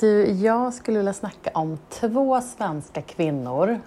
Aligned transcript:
Du, 0.00 0.24
jag 0.30 0.74
skulle 0.74 0.98
vilja 0.98 1.12
snacka 1.12 1.50
om 1.54 1.78
två 1.90 2.40
svenska 2.40 3.02
kvinnor 3.02 3.80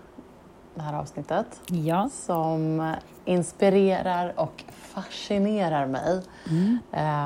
det 0.75 0.81
här 0.81 0.93
avsnittet. 0.93 1.61
Ja. 1.67 2.09
Som 2.13 2.93
inspirerar 3.25 4.33
och 4.35 4.63
fascinerar 4.69 5.87
mig. 5.87 6.21
Mm. 6.49 6.79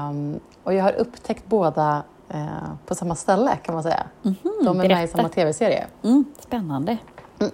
Um, 0.09 0.39
och 0.63 0.73
jag 0.73 0.83
har 0.83 0.93
upptäckt 0.93 1.45
båda 1.47 2.03
uh, 2.33 2.73
på 2.85 2.95
samma 2.95 3.15
ställe 3.15 3.57
kan 3.63 3.73
man 3.73 3.83
säga. 3.83 4.03
Mm 4.23 4.35
-hmm, 4.43 4.65
De 4.65 4.79
är 4.79 4.83
berätta. 4.83 4.95
med 4.95 5.05
i 5.05 5.07
samma 5.07 5.29
tv-serie. 5.29 5.87
Mm, 6.03 6.25
spännande. 6.39 6.97
Mm. 7.39 7.51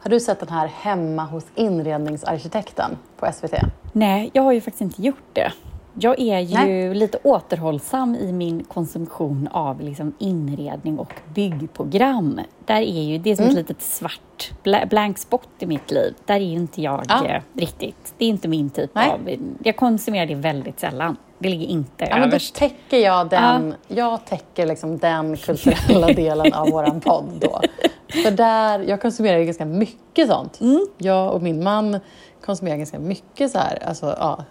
Har 0.00 0.10
du 0.10 0.20
sett 0.20 0.40
den 0.40 0.48
här 0.48 0.66
Hemma 0.66 1.24
hos 1.24 1.44
inredningsarkitekten 1.54 2.98
på 3.16 3.32
SVT? 3.32 3.54
Nej, 3.92 4.30
jag 4.32 4.42
har 4.42 4.52
ju 4.52 4.60
faktiskt 4.60 4.82
inte 4.82 5.02
gjort 5.02 5.28
det. 5.32 5.52
Jag 6.00 6.20
är 6.20 6.40
ju 6.40 6.54
Nej. 6.54 6.94
lite 6.94 7.18
återhållsam 7.22 8.14
i 8.14 8.32
min 8.32 8.64
konsumtion 8.64 9.48
av 9.52 9.80
liksom 9.80 10.12
inredning 10.18 10.98
och 10.98 11.14
byggprogram. 11.34 12.40
Där 12.64 12.80
är 12.80 13.02
ju, 13.02 13.18
det 13.18 13.30
är 13.30 13.36
som 13.36 13.44
mm. 13.44 13.56
ett 13.56 13.68
litet 13.68 13.82
svart 13.82 14.50
blank 14.90 15.18
spot 15.18 15.48
i 15.58 15.66
mitt 15.66 15.90
liv. 15.90 16.14
Där 16.24 16.34
är 16.34 16.38
ju 16.38 16.56
inte 16.56 16.82
jag 16.82 17.04
ja. 17.08 17.26
Eh, 17.26 17.42
riktigt. 17.52 18.14
Det 18.18 18.24
är 18.24 18.28
inte 18.28 18.48
min 18.48 18.70
typ 18.70 18.90
Nej. 18.94 19.10
av... 19.10 19.30
Jag 19.62 19.76
konsumerar 19.76 20.26
det 20.26 20.34
väldigt 20.34 20.80
sällan. 20.80 21.16
Det 21.38 21.48
ligger 21.48 21.66
inte 21.66 22.06
ja, 22.10 22.18
överst. 22.18 22.60
Men 22.60 22.68
då 22.68 22.74
täcker 22.74 22.98
jag 22.98 23.28
den, 23.28 23.74
ja. 23.88 23.96
jag 23.96 24.26
täcker 24.26 24.66
liksom 24.66 24.98
den 24.98 25.36
kulturella 25.36 26.06
delen 26.16 26.52
av 26.52 26.70
vår 26.70 27.00
podd 27.00 27.38
då. 27.40 27.60
För 28.08 28.30
där, 28.30 28.78
jag 28.78 29.02
konsumerar 29.02 29.38
ju 29.38 29.44
ganska 29.44 29.64
mycket 29.64 30.28
sånt. 30.28 30.60
Mm. 30.60 30.86
Jag 30.98 31.34
och 31.34 31.42
min 31.42 31.64
man 31.64 32.00
konsumerar 32.44 32.76
ganska 32.76 32.98
mycket 32.98 33.50
så 33.50 33.58
här, 33.58 33.82
alltså, 33.84 34.16
ja, 34.18 34.44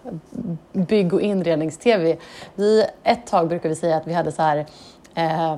bygg 0.72 1.14
och 1.14 1.20
inrednings-tv. 1.20 2.16
ett 3.02 3.26
tag 3.26 3.48
brukade 3.48 3.68
vi 3.68 3.76
säga 3.76 3.96
att 3.96 4.06
vi 4.06 4.12
hade 4.12 4.32
så 4.32 4.42
här, 4.42 4.66
eh, 5.14 5.56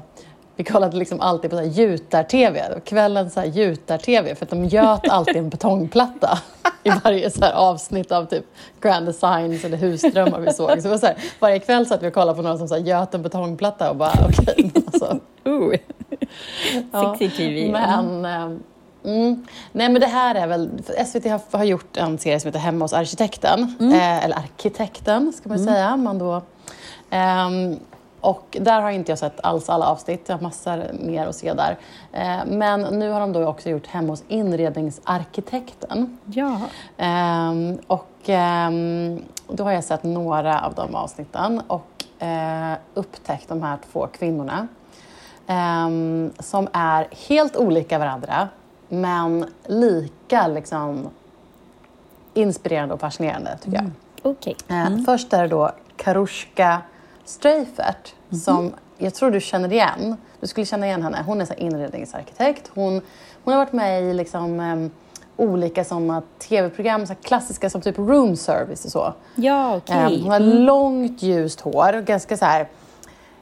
vi 0.60 0.64
kollade 0.64 0.96
liksom 0.96 1.20
alltid 1.20 1.50
på 1.50 1.62
gjutar-tv, 1.62 2.80
kvällens 2.84 3.38
gjutar-tv, 3.46 4.34
för 4.34 4.44
att 4.44 4.50
de 4.50 4.64
göt 4.64 5.08
alltid 5.08 5.36
en 5.36 5.48
betongplatta 5.48 6.38
i 6.82 6.90
varje 7.04 7.30
så 7.30 7.44
avsnitt 7.44 8.12
av 8.12 8.24
typ 8.24 8.44
Grand 8.80 9.06
Designs 9.06 9.64
eller 9.64 9.76
Husdrömmar 9.76 10.40
vi 10.40 10.52
såg. 10.52 10.82
Så, 10.82 10.88
var 10.88 10.98
så 10.98 11.06
här, 11.06 11.16
varje 11.40 11.58
kväll 11.58 11.86
satt 11.86 12.02
vi 12.02 12.08
och 12.08 12.14
kollade 12.14 12.36
på 12.36 12.42
någon 12.42 12.58
som 12.58 12.68
så 12.68 12.74
här, 12.74 12.82
göt 12.82 13.14
en 13.14 13.22
betongplatta 13.22 13.90
och 13.90 13.96
bara 13.96 14.12
okej. 14.28 14.54
Okay, 14.56 14.82
alltså. 14.86 15.18
uh. 15.46 17.16
Sexy 17.18 17.30
TV. 17.36 17.72
Men, 17.72 18.24
eh, 18.24 18.58
Mm. 19.04 19.46
Nej 19.72 19.88
men 19.88 20.00
det 20.00 20.06
här 20.06 20.34
är 20.34 20.46
väl, 20.46 20.70
SVT 21.06 21.24
har, 21.24 21.58
har, 21.58 21.64
gjort 21.64 21.96
en 21.96 22.18
serie 22.18 22.40
som 22.40 22.48
heter 22.48 22.58
Hemma 22.58 22.84
hos 22.84 22.92
arkitekten, 22.92 23.76
mm. 23.80 23.92
eh, 23.92 24.24
eller 24.24 24.36
arkitekten 24.36 25.32
ska 25.32 25.48
man 25.48 25.58
mm. 25.58 25.74
säga. 25.74 25.96
Man 25.96 26.18
då, 26.18 26.42
ehm, 27.10 27.78
och 28.20 28.56
där 28.60 28.80
har 28.80 28.90
inte 28.90 29.12
jag 29.12 29.18
sett 29.18 29.40
alls 29.42 29.68
alla 29.68 29.86
avsnitt, 29.86 30.22
jag 30.26 30.36
har 30.36 30.42
massor 30.42 30.90
mer 30.92 31.26
att 31.26 31.36
se 31.36 31.54
där. 31.54 31.78
Eh, 32.12 32.46
men 32.46 32.80
nu 32.80 33.10
har 33.10 33.20
de 33.20 33.32
då 33.32 33.46
också 33.46 33.70
gjort 33.70 33.86
Hemma 33.86 34.08
hos 34.08 34.24
inredningsarkitekten. 34.28 36.18
Ja. 36.24 36.60
Eh, 36.96 37.52
och 37.86 38.10
ehm, 38.26 39.22
då 39.48 39.64
har 39.64 39.72
jag 39.72 39.84
sett 39.84 40.02
några 40.02 40.60
av 40.60 40.74
de 40.74 40.94
avsnitten 40.94 41.62
och 41.66 42.22
eh, 42.24 42.72
upptäckt 42.94 43.48
de 43.48 43.62
här 43.62 43.78
två 43.92 44.06
kvinnorna. 44.06 44.68
Ehm, 45.46 46.30
som 46.38 46.68
är 46.72 47.08
helt 47.28 47.56
olika 47.56 47.98
varandra 47.98 48.48
men 48.88 49.46
lika 49.66 50.46
liksom, 50.46 51.08
inspirerande 52.34 52.94
och 52.94 53.00
fascinerande 53.00 53.58
tycker 53.62 53.76
jag. 53.76 53.84
Mm. 53.84 53.94
Okay. 54.22 54.54
Mm. 54.68 55.04
Först 55.04 55.32
är 55.32 55.42
det 55.42 55.48
då 55.48 55.70
Karushka 55.96 56.82
Streifert 57.30 58.14
mm. 58.30 58.40
som 58.40 58.74
jag 58.98 59.14
tror 59.14 59.30
du 59.30 59.40
känner 59.40 59.72
igen. 59.72 60.16
Du 60.40 60.46
skulle 60.46 60.66
känna 60.66 60.86
igen 60.86 61.02
henne. 61.02 61.22
Hon 61.26 61.40
är 61.40 61.44
så 61.44 61.54
inredningsarkitekt. 61.54 62.70
Hon, 62.74 63.00
hon 63.44 63.54
har 63.54 63.58
varit 63.64 63.72
med 63.72 64.02
i 64.02 64.14
liksom, 64.14 64.60
um, 64.60 64.90
olika 65.36 65.84
såna 65.84 66.22
tv-program, 66.38 67.06
så 67.06 67.14
klassiska 67.14 67.70
som 67.70 67.80
typ 67.80 67.98
room 67.98 68.36
service 68.36 68.84
och 68.84 68.90
så. 68.90 69.14
Ja, 69.34 69.76
okay. 69.76 70.16
um, 70.16 70.22
hon 70.22 70.30
har 70.30 70.40
mm. 70.40 70.58
långt 70.58 71.22
ljust 71.22 71.60
hår 71.60 71.96
och 71.96 72.04
ganska 72.04 72.36
så 72.36 72.44
här 72.44 72.68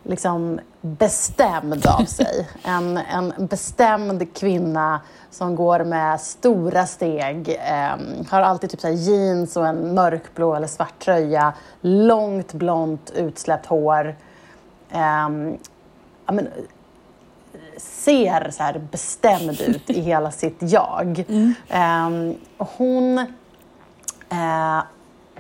liksom 0.03 0.60
bestämd 0.81 1.87
av 1.87 2.05
sig. 2.05 2.49
En, 2.65 2.97
en 2.97 3.33
bestämd 3.39 4.34
kvinna 4.34 5.00
som 5.31 5.56
går 5.56 5.84
med 5.84 6.21
stora 6.21 6.87
steg. 6.87 7.49
Eh, 7.49 8.27
har 8.31 8.41
alltid 8.41 8.71
typ 8.71 8.81
så 8.81 8.89
jeans 8.89 9.56
och 9.56 9.66
en 9.66 9.94
mörkblå 9.94 10.55
eller 10.55 10.66
svart 10.66 10.99
tröja. 10.99 11.53
Långt 11.81 12.53
blont 12.53 13.11
utsläppt 13.11 13.66
hår. 13.66 14.16
Eh, 14.91 15.28
men, 16.27 16.49
ser 17.77 18.50
så 18.50 18.62
här 18.62 18.78
bestämd 18.91 19.60
ut 19.60 19.91
i 19.91 20.00
hela 20.00 20.31
sitt 20.31 20.56
jag. 20.59 21.25
Mm. 21.28 21.55
Eh, 21.69 22.66
hon... 22.77 23.27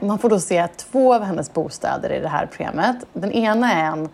Man 0.00 0.18
får 0.18 0.30
då 0.30 0.40
se 0.40 0.68
två 0.68 1.14
av 1.14 1.22
hennes 1.22 1.52
bostäder 1.52 2.12
i 2.12 2.20
det 2.20 2.28
här 2.28 2.46
programmet. 2.46 2.96
Den 3.12 3.32
ena 3.32 3.72
är 3.72 3.84
en 3.84 4.08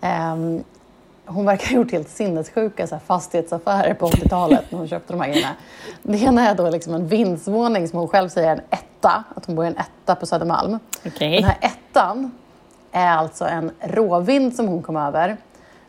Um, 0.00 0.64
hon 1.26 1.44
verkar 1.44 1.66
ha 1.66 1.74
gjort 1.74 1.92
helt 1.92 2.08
sinnessjuka 2.08 2.86
så 2.86 2.94
här, 2.94 3.02
fastighetsaffärer 3.06 3.94
på 3.94 4.06
80-talet 4.06 4.64
när 4.70 4.78
hon 4.78 4.88
köpte 4.88 5.12
de 5.12 5.20
här 5.20 5.28
grejerna. 5.28 5.54
Det 6.02 6.18
ena 6.18 6.48
är 6.48 6.54
då 6.54 6.70
liksom 6.70 6.94
en 6.94 7.08
vindsvåning 7.08 7.88
som 7.88 7.98
hon 7.98 8.08
själv 8.08 8.28
säger 8.28 8.48
är 8.48 8.52
en 8.52 8.62
etta, 8.70 9.24
att 9.36 9.46
hon 9.46 9.54
bor 9.54 9.64
i 9.64 9.68
en 9.68 9.76
etta 9.76 10.14
på 10.14 10.26
Södermalm. 10.26 10.78
Okay. 11.06 11.34
Den 11.34 11.44
här 11.44 11.58
ettan 11.60 12.30
är 12.92 13.10
alltså 13.10 13.44
en 13.44 13.70
råvind 13.80 14.54
som 14.54 14.68
hon 14.68 14.82
kom 14.82 14.96
över 14.96 15.36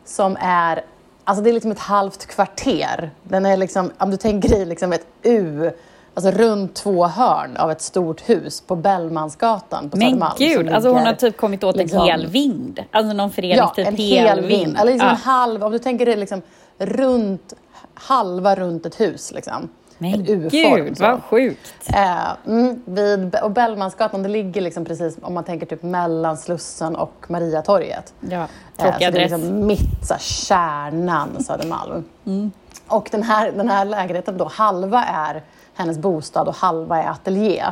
som 0.04 0.36
är, 0.40 0.84
alltså 1.24 1.44
det 1.44 1.50
är 1.50 1.54
liksom 1.54 1.70
ett 1.70 1.78
halvt 1.78 2.26
kvarter. 2.26 3.10
Den 3.22 3.46
är 3.46 3.56
liksom, 3.56 3.90
om 3.98 4.10
du 4.10 4.16
tänker 4.16 4.48
dig 4.48 4.64
liksom 4.64 4.92
ett 4.92 5.06
U 5.22 5.70
alltså 6.14 6.30
runt 6.30 6.74
två 6.74 7.06
hörn 7.06 7.56
av 7.56 7.70
ett 7.70 7.82
stort 7.82 8.28
hus 8.28 8.60
på 8.60 8.76
Bellmansgatan 8.76 9.90
på 9.90 9.96
Men 9.96 10.06
Södermalm. 10.08 10.34
Men 10.38 10.48
gud, 10.48 10.68
alltså 10.68 10.90
hon 10.90 11.06
har 11.06 11.14
typ 11.14 11.36
kommit 11.36 11.64
åt 11.64 11.76
liksom, 11.76 12.00
en 12.00 12.06
hel 12.06 12.26
vind. 12.26 12.84
Alltså 12.90 13.12
någon 13.12 13.30
förening 13.30 13.56
ja, 13.56 13.72
typ 13.76 13.88
en 13.88 13.96
hel 13.96 14.46
vind. 14.46 14.76
Eller 14.78 14.92
liksom 14.92 15.08
ja. 15.08 15.14
halv, 15.14 15.64
om 15.64 15.72
du 15.72 15.78
tänker 15.78 16.06
dig 16.06 16.16
liksom 16.16 16.42
runt, 16.78 17.54
halva 17.94 18.54
runt 18.54 18.86
ett 18.86 19.00
hus 19.00 19.32
liksom. 19.34 19.68
Men 20.02 20.24
gud, 20.50 20.98
vad 21.00 21.22
sjukt! 21.22 21.90
Eh, 21.94 22.28
mm, 22.46 22.82
vid, 22.84 23.34
och 23.42 23.50
Bellmansgatan, 23.50 24.22
det 24.22 24.28
ligger 24.28 24.60
liksom 24.60 24.84
precis 24.84 25.18
om 25.22 25.34
man 25.34 25.44
tänker 25.44 25.66
typ 25.66 25.82
mellan 25.82 26.36
Slussen 26.36 26.96
och 26.96 27.26
Mariatorget. 27.28 28.14
Ja, 28.20 28.36
eh, 28.36 28.48
så 28.76 28.98
det 28.98 29.04
är 29.04 29.12
liksom 29.12 29.66
mitt 29.66 30.06
så 30.06 30.14
här, 30.14 30.20
kärnan 30.20 31.44
Södermalm. 31.44 32.04
Mm. 32.26 32.50
Och 32.86 33.08
den 33.12 33.22
här, 33.22 33.52
den 33.52 33.68
här 33.68 33.84
lägenheten 33.84 34.36
då, 34.38 34.44
halva 34.44 35.04
är 35.04 35.42
hennes 35.80 35.98
bostad 35.98 36.48
och 36.48 36.54
halva 36.54 37.02
är 37.02 37.08
ateljé. 37.08 37.64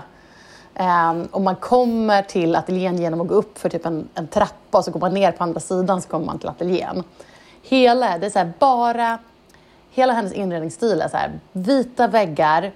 Um, 0.75 1.29
och 1.31 1.43
man 1.43 1.57
kommer 1.57 2.23
till 2.23 2.57
ateljén 2.57 2.99
genom 2.99 3.21
att 3.21 3.29
gå 3.29 3.35
upp 3.35 3.59
för 3.59 3.69
typ 3.69 3.87
en, 3.87 4.09
en 4.15 4.29
trappa 4.29 4.79
och 4.79 4.85
så 4.85 4.91
går 4.91 5.01
man 5.01 5.15
ner 5.15 5.33
på 5.33 5.45
andra 5.45 5.61
sidan 5.61 6.03
så 6.03 6.09
kommer 6.09 6.27
man 6.27 6.39
till 6.39 6.49
ateljén. 6.49 7.05
Hela, 7.63 8.19
det 8.19 8.27
är 8.27 8.31
så 8.31 8.39
här, 8.39 8.53
bara, 8.59 9.19
hela 9.91 10.13
hennes 10.13 10.33
inredningsstil 10.33 11.01
är 11.01 11.09
så 11.09 11.17
här, 11.17 11.41
vita 11.53 12.07
väggar, 12.07 12.73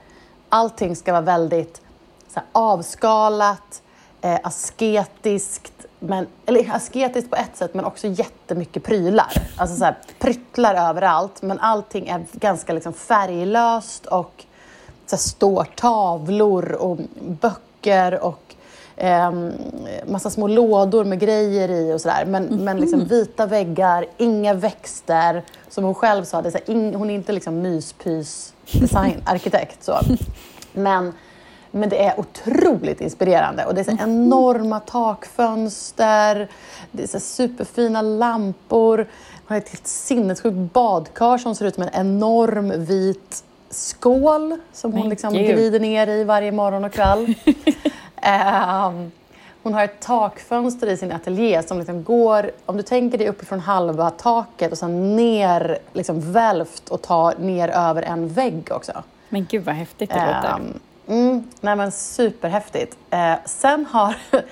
allting 0.48 0.96
ska 0.96 1.12
vara 1.12 1.22
väldigt 1.22 1.82
så 2.28 2.40
här, 2.40 2.46
avskalat, 2.52 3.82
eh, 4.20 4.38
asketiskt, 4.42 5.86
men, 5.98 6.26
eller 6.46 6.74
asketiskt 6.74 7.30
på 7.30 7.36
ett 7.36 7.56
sätt 7.56 7.74
men 7.74 7.84
också 7.84 8.06
jättemycket 8.06 8.84
prylar. 8.84 9.32
Alltså 9.56 9.76
så 9.76 9.84
här, 9.84 9.98
pryttlar 10.18 10.90
överallt 10.90 11.42
men 11.42 11.60
allting 11.60 12.08
är 12.08 12.24
ganska 12.32 12.72
liksom 12.72 12.92
färglöst 12.92 14.06
och 14.06 14.44
så 15.12 15.28
står 15.28 15.64
tavlor 15.64 16.72
och 16.72 16.98
böcker 17.20 18.24
och 18.24 18.54
eh, 18.96 19.32
massa 20.06 20.30
små 20.30 20.46
lådor 20.46 21.04
med 21.04 21.20
grejer 21.20 21.68
i 21.68 21.92
och 21.92 22.00
sådär. 22.00 22.24
Men, 22.26 22.48
mm. 22.48 22.64
men 22.64 22.80
liksom 22.80 23.04
vita 23.04 23.46
väggar, 23.46 24.06
inga 24.16 24.54
växter. 24.54 25.42
Som 25.68 25.84
hon 25.84 25.94
själv 25.94 26.24
sa, 26.24 26.42
det 26.42 26.54
är 26.54 26.70
in, 26.70 26.94
hon 26.94 27.10
är 27.10 27.14
inte 27.14 27.32
liksom 27.32 27.60
myspys 27.60 28.54
designarkitekt. 28.72 29.84
Så. 29.84 29.98
Men, 30.72 31.12
men 31.70 31.88
det 31.88 32.04
är 32.04 32.20
otroligt 32.20 33.00
inspirerande. 33.00 33.64
Och 33.64 33.74
det 33.74 33.80
är 33.80 33.84
så 33.84 33.90
mm. 33.90 34.10
enorma 34.10 34.80
takfönster, 34.80 36.48
det 36.90 37.02
är 37.02 37.06
så 37.06 37.20
superfina 37.20 38.02
lampor. 38.02 38.96
Hon 39.46 39.46
har 39.46 39.56
ett 39.56 39.68
helt 39.68 39.86
sinnessjukt 39.86 40.72
badkar 40.72 41.38
som 41.38 41.54
ser 41.54 41.66
ut 41.66 41.74
som 41.74 41.82
en 41.82 41.94
enorm 41.94 42.84
vit 42.84 43.44
skål 43.72 44.58
som 44.72 44.92
hon 44.92 45.08
liksom 45.08 45.32
glider 45.32 45.80
ner 45.80 46.06
i 46.06 46.24
varje 46.24 46.52
morgon 46.52 46.84
och 46.84 46.92
kväll. 46.92 47.34
um, 48.86 49.12
hon 49.62 49.74
har 49.74 49.84
ett 49.84 50.00
takfönster 50.00 50.86
i 50.86 50.96
sin 50.96 51.12
ateljé 51.12 51.62
som 51.62 51.78
liksom 51.78 52.04
går, 52.04 52.50
om 52.66 52.76
du 52.76 52.82
tänker 52.82 53.18
dig 53.18 53.28
uppifrån 53.28 53.60
halva 53.60 54.10
taket 54.10 54.72
och 54.72 54.78
sen 54.78 55.16
ner, 55.16 55.78
liksom 55.92 56.32
välvt 56.32 56.88
och 56.88 57.02
tar 57.02 57.34
ner 57.38 57.68
över 57.68 58.02
en 58.02 58.28
vägg 58.28 58.68
också. 58.70 58.92
Men 59.28 59.46
gud 59.50 59.64
vad 59.64 59.74
häftigt 59.74 60.10
det 60.10 60.26
låter. 60.26 60.54
Um, 60.54 60.80
mm, 61.06 61.44
nej 61.60 61.76
men 61.76 61.92
superhäftigt. 61.92 62.96
Uh, 63.12 63.34
sen 63.44 63.86
har 63.86 64.16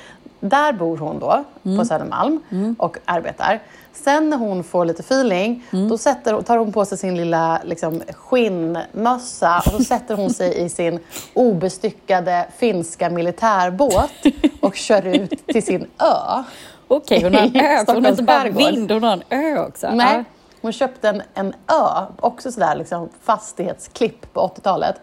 där 0.40 0.73
bor 0.73 0.96
hon 0.96 1.19
då, 1.19 1.44
på 1.78 1.84
Södermalm, 1.84 2.40
och 2.78 2.99
arbetar. 3.05 3.61
Sen 3.92 4.31
när 4.31 4.37
hon 4.37 4.64
får 4.64 4.84
lite 4.84 5.00
feeling, 5.02 5.64
då 5.70 5.98
sätter, 5.98 6.42
tar 6.42 6.56
hon 6.56 6.72
på 6.72 6.84
sig 6.84 6.98
sin 6.98 7.16
lilla 7.16 7.60
liksom, 7.64 8.02
skinnmössa 8.16 9.62
och 9.66 9.72
så 9.72 9.84
sätter 9.84 10.14
hon 10.14 10.31
sig 10.31 10.64
i 10.64 10.69
sin 10.69 10.98
obestyckade 11.34 12.46
finska 12.58 13.10
militärbåt 13.10 14.12
och 14.60 14.75
kör 14.75 15.06
ut 15.06 15.46
till 15.46 15.62
sin 15.62 15.87
ö. 15.98 16.42
Okej, 16.88 17.22
hon 17.22 17.34
har 17.34 17.42
en 17.42 17.56
ö. 17.66 17.84
Hon 17.87 18.04
har 18.04 18.10
inte 18.10 18.22
bara 18.22 18.50
vind, 18.50 18.90
hon 18.92 19.02
har 19.02 19.12
en 19.12 19.22
ö 19.31 19.66
också. 19.66 19.90
Nej, 19.92 20.25
hon 20.60 20.72
köpte 20.72 21.08
en, 21.08 21.22
en 21.34 21.48
ö, 21.48 22.06
också 22.20 22.52
sådär 22.52 22.76
liksom 22.76 23.08
fastighetsklipp 23.22 24.32
på 24.32 24.40
80-talet. 24.40 24.94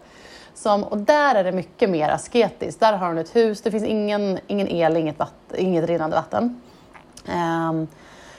Som, 0.54 0.84
och 0.84 0.98
där 0.98 1.34
är 1.34 1.44
det 1.44 1.52
mycket 1.52 1.90
mer 1.90 2.08
asketiskt. 2.08 2.80
Där 2.80 2.92
har 2.92 3.06
hon 3.06 3.18
ett 3.18 3.36
hus, 3.36 3.60
det 3.62 3.70
finns 3.70 3.84
ingen, 3.84 4.38
ingen 4.46 4.68
el, 4.68 4.96
inget, 4.96 5.18
vatten, 5.18 5.58
inget 5.58 5.86
rinnande 5.86 6.16
vatten. 6.16 6.60
Ehm, 7.28 7.86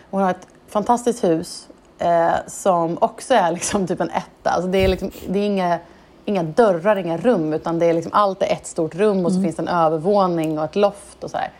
hon 0.10 0.22
har 0.22 0.32
ett 0.32 0.48
fantastiskt 0.68 1.24
hus 1.24 1.68
eh, 2.00 2.34
som 2.48 2.98
också 3.02 3.34
är 3.34 3.52
liksom 3.52 3.88
typ 3.88 4.02
en 4.02 4.10
etta. 4.10 4.50
Alltså 4.50 4.70
det 4.70 4.78
är, 4.78 4.88
liksom, 4.88 5.12
det 5.28 5.40
är 5.40 5.46
inga, 5.46 5.80
inga 6.26 6.44
dörrar, 6.44 6.96
inga 6.96 7.18
rum, 7.18 7.54
utan 7.54 7.80
det 7.80 7.86
är 7.86 7.94
liksom, 7.94 8.14
allt 8.14 8.42
är 8.42 8.52
ett 8.54 8.68
stort 8.68 8.96
rum 8.96 9.26
och 9.26 9.32
så 9.32 9.42
finns 9.42 9.56
det 9.56 9.62
en 9.62 9.68
övervåning 9.68 10.60
och 10.60 10.66
ett 10.66 10.76
loft 10.76 11.24
och 11.24 11.32
så 11.32 11.38
här. 11.38 11.52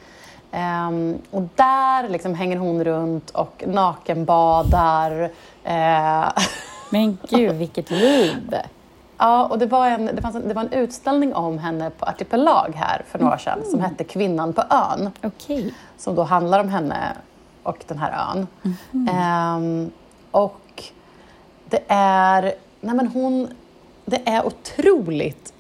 Ehm, 0.52 1.18
och 1.32 1.42
där 1.56 2.10
liksom 2.10 2.34
hänger 2.34 2.58
hon 2.58 2.84
runt 2.84 3.30
och 3.30 3.64
nakenbadar. 3.68 5.32
Eh, 5.64 6.30
Men 6.90 7.18
gud, 7.30 7.56
vilket 7.56 7.92
liv! 7.92 8.56
Ja, 9.18 9.46
och 9.46 9.60
det 9.60 9.66
var, 9.66 9.88
en, 9.88 10.06
det, 10.06 10.22
fanns 10.22 10.36
en, 10.36 10.48
det 10.48 10.54
var 10.54 10.62
en 10.62 10.74
utställning 10.74 11.34
om 11.34 11.58
henne 11.58 11.90
på 11.90 12.06
Artipelag 12.06 12.74
här 12.76 13.04
för 13.08 13.20
några 13.20 13.34
år 13.34 13.38
sedan 13.38 13.60
som 13.66 13.80
hette 13.80 14.04
Kvinnan 14.04 14.54
på 14.54 14.62
ön. 14.70 15.12
Okej. 15.24 15.74
Som 15.98 16.16
då 16.16 16.24
handlar 16.24 16.60
om 16.60 16.70
henne 16.70 16.96
och 17.70 17.84
den 17.88 17.98
här 17.98 18.32
ön. 18.32 18.48
Ehm, 19.10 19.92
och 20.32 20.84
det 21.70 21.84
är, 21.88 22.42
nej 22.82 22.96
men 22.96 23.08
hon, 23.08 23.48
det 24.06 24.22
är 24.26 24.46
otroligt, 24.46 25.54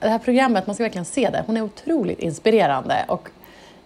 det 0.00 0.08
här 0.08 0.18
programmet, 0.18 0.66
man 0.66 0.74
ska 0.74 0.84
verkligen 0.84 1.04
se 1.04 1.30
det, 1.30 1.44
hon 1.46 1.56
är 1.56 1.62
otroligt 1.62 2.18
inspirerande. 2.18 3.04
Och, 3.08 3.28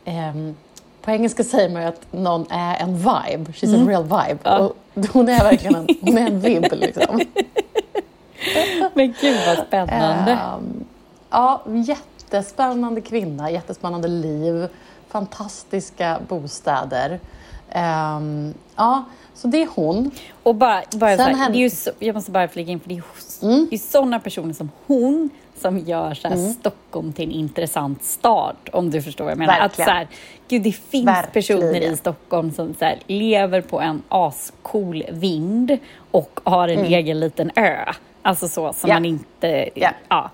ehm, 0.05 0.57
på 1.03 1.11
engelska 1.11 1.45
säger 1.45 1.69
man 1.69 1.83
ju 1.83 1.89
att 1.89 2.13
någon 2.13 2.47
är 2.51 2.83
en 2.83 2.97
vibe, 2.97 3.53
she's 3.53 3.83
a 3.83 3.89
real 3.89 4.03
vibe. 4.03 4.39
Ja. 4.43 4.59
Och 4.59 4.77
hon 5.13 5.29
är 5.29 5.45
verkligen 5.45 5.77
en, 5.77 5.89
hon 6.01 6.19
är 6.19 6.27
en 6.27 6.41
vibb 6.41 6.67
liksom. 6.73 7.21
Men 8.95 9.15
gud 9.21 9.39
vad 9.47 9.67
spännande. 9.67 10.33
Ehm, 10.33 10.85
ja, 11.31 11.63
jättespännande 11.67 13.01
kvinna, 13.01 13.51
jättespännande 13.51 14.09
liv, 14.09 14.69
fantastiska 15.09 16.21
bostäder. 16.29 17.21
Ehm, 17.71 18.55
ja, 18.77 19.05
så 19.35 19.49
det 19.49 19.63
är 19.63 19.69
hon. 19.75 20.11
Och 20.43 20.55
bara, 20.55 20.83
bara 20.93 21.17
så 21.17 21.23
här, 21.23 21.35
hände- 21.35 21.53
det 21.53 21.59
är 21.59 21.63
ju 21.63 21.71
så, 21.71 21.91
jag 21.99 22.15
måste 22.15 22.31
bara 22.31 22.49
flika 22.49 22.71
in, 22.73 22.81
för 22.81 22.89
det 22.89 22.95
är, 22.95 23.03
Mm. 23.43 23.67
det 23.71 23.77
är 23.77 23.79
sådana 23.79 24.21
personer 24.21 24.53
som 24.55 24.71
hon 24.87 25.31
som 25.61 25.79
gör 25.79 26.15
så 26.15 26.29
här 26.29 26.37
Stockholm 26.37 27.13
till 27.13 27.25
en 27.25 27.31
intressant 27.31 28.05
stad, 28.05 28.57
om 28.73 28.91
du 28.91 29.03
förstår 29.03 29.25
vad 29.25 29.31
jag 29.31 29.39
menar. 29.39 29.59
Att 29.61 29.77
så 29.77 29.83
här, 29.83 30.07
gud, 30.49 30.63
det 30.63 30.73
finns 30.73 31.07
Verkligen. 31.07 31.33
personer 31.61 31.81
i 31.93 31.97
Stockholm 31.97 32.53
som 32.53 32.75
så 32.79 32.85
här, 32.85 32.99
lever 33.07 33.61
på 33.61 33.81
en 33.81 34.03
ascool 34.09 35.05
vind 35.11 35.79
och 36.11 36.41
har 36.45 36.69
en 36.69 36.85
egen 36.85 37.21
liten 37.21 37.51
ö. 37.57 37.77
Alltså 38.23 38.49
så 38.49 38.73
som 38.73 38.91
Mm. 38.91 38.95
Ja. 38.95 38.95
man 38.95 39.05
inte... 39.05 39.69
Ja. 39.75 39.91
Ja, 40.09 40.31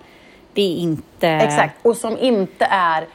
det 0.53 0.63
är 0.63 0.77
inte... 0.77 1.29
Exakt, 1.29 1.75
och 1.87 1.97
som 1.97 2.19
inte 2.19 2.65
är... 2.71 3.07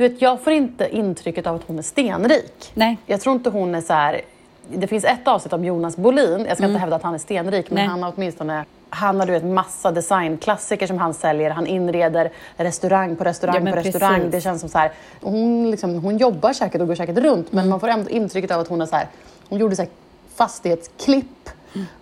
Du 0.00 0.08
vet, 0.08 0.22
jag 0.22 0.40
får 0.40 0.52
inte 0.52 0.96
intrycket 0.96 1.46
av 1.46 1.56
att 1.56 1.62
hon 1.66 1.78
är 1.78 1.82
stenrik. 1.82 2.72
Nej. 2.74 2.98
Jag 3.06 3.20
tror 3.20 3.34
inte 3.36 3.50
hon 3.50 3.74
är 3.74 3.80
så 3.80 3.92
här... 3.92 4.20
Det 4.68 4.86
finns 4.86 5.04
ett 5.04 5.28
avsnitt 5.28 5.52
om 5.52 5.64
Jonas 5.64 5.96
Bolin. 5.96 6.44
Jag 6.48 6.56
ska 6.56 6.66
inte 6.66 6.78
hävda 6.78 6.96
att 6.96 7.02
han 7.02 7.14
är 7.14 7.18
stenrik, 7.18 7.70
men 7.70 7.74
Nej. 7.74 7.86
han 7.86 8.02
har 8.02 8.12
åtminstone... 8.16 8.64
Han 8.90 9.20
har 9.20 9.26
du 9.26 9.32
vet, 9.32 9.44
massa 9.44 9.90
designklassiker 9.90 10.86
som 10.86 10.98
han 10.98 11.14
säljer. 11.14 11.50
Han 11.50 11.66
inreder 11.66 12.30
restaurang 12.56 13.16
på 13.16 13.24
restaurang 13.24 13.66
Ja, 13.66 13.72
på 13.72 13.78
restaurang. 13.78 14.14
precis. 14.14 14.32
Det 14.32 14.40
känns 14.40 14.60
som 14.60 14.70
så 14.70 14.78
här... 14.78 14.92
Hon, 15.20 15.70
liksom, 15.70 15.94
hon 15.94 16.18
jobbar 16.18 16.52
säkert 16.52 16.80
och 16.80 16.86
går 16.86 16.94
säkert 16.94 17.18
runt, 17.18 17.52
men 17.52 17.68
man 17.68 17.80
får 17.80 17.88
ändå 17.88 18.10
intrycket 18.10 18.50
av 18.50 18.60
att 18.60 18.68
hon 18.68 18.80
är 18.80 18.86
så 18.86 18.96
här... 18.96 19.06
Hon 19.48 19.58
gjorde 19.58 19.76
så 19.76 19.82
här 19.82 19.90
fastighetsklipp 20.34 21.48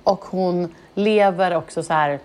och 0.02 0.24
hon 0.24 0.74
lever 0.94 1.56
också 1.56 1.82
så 1.82 1.92
här 1.92 2.18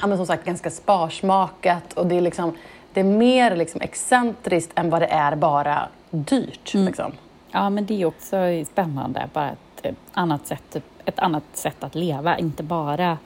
ja, 0.00 0.06
men 0.06 0.16
som 0.16 0.26
sagt 0.26 0.44
ganska 0.44 0.70
sparsmakat 0.70 1.92
och 1.92 2.06
det 2.06 2.16
är, 2.16 2.20
liksom, 2.20 2.56
det 2.94 3.00
är 3.00 3.04
mer 3.04 3.56
liksom 3.56 3.80
excentriskt 3.80 4.78
än 4.78 4.90
vad 4.90 5.02
det 5.02 5.06
är 5.06 5.36
bara 5.36 5.88
dyrt. 6.10 6.74
Mm. 6.74 6.86
Liksom. 6.86 7.12
Ja, 7.50 7.70
men 7.70 7.86
det 7.86 8.02
är 8.02 8.06
också 8.06 8.36
spännande. 8.72 9.28
Bara 9.32 9.50
ett, 9.82 9.96
annat 10.12 10.46
sätt, 10.46 10.76
ett 11.04 11.18
annat 11.18 11.44
sätt 11.52 11.84
att 11.84 11.94
leva, 11.94 12.38
inte 12.38 12.62
bara 12.62 13.18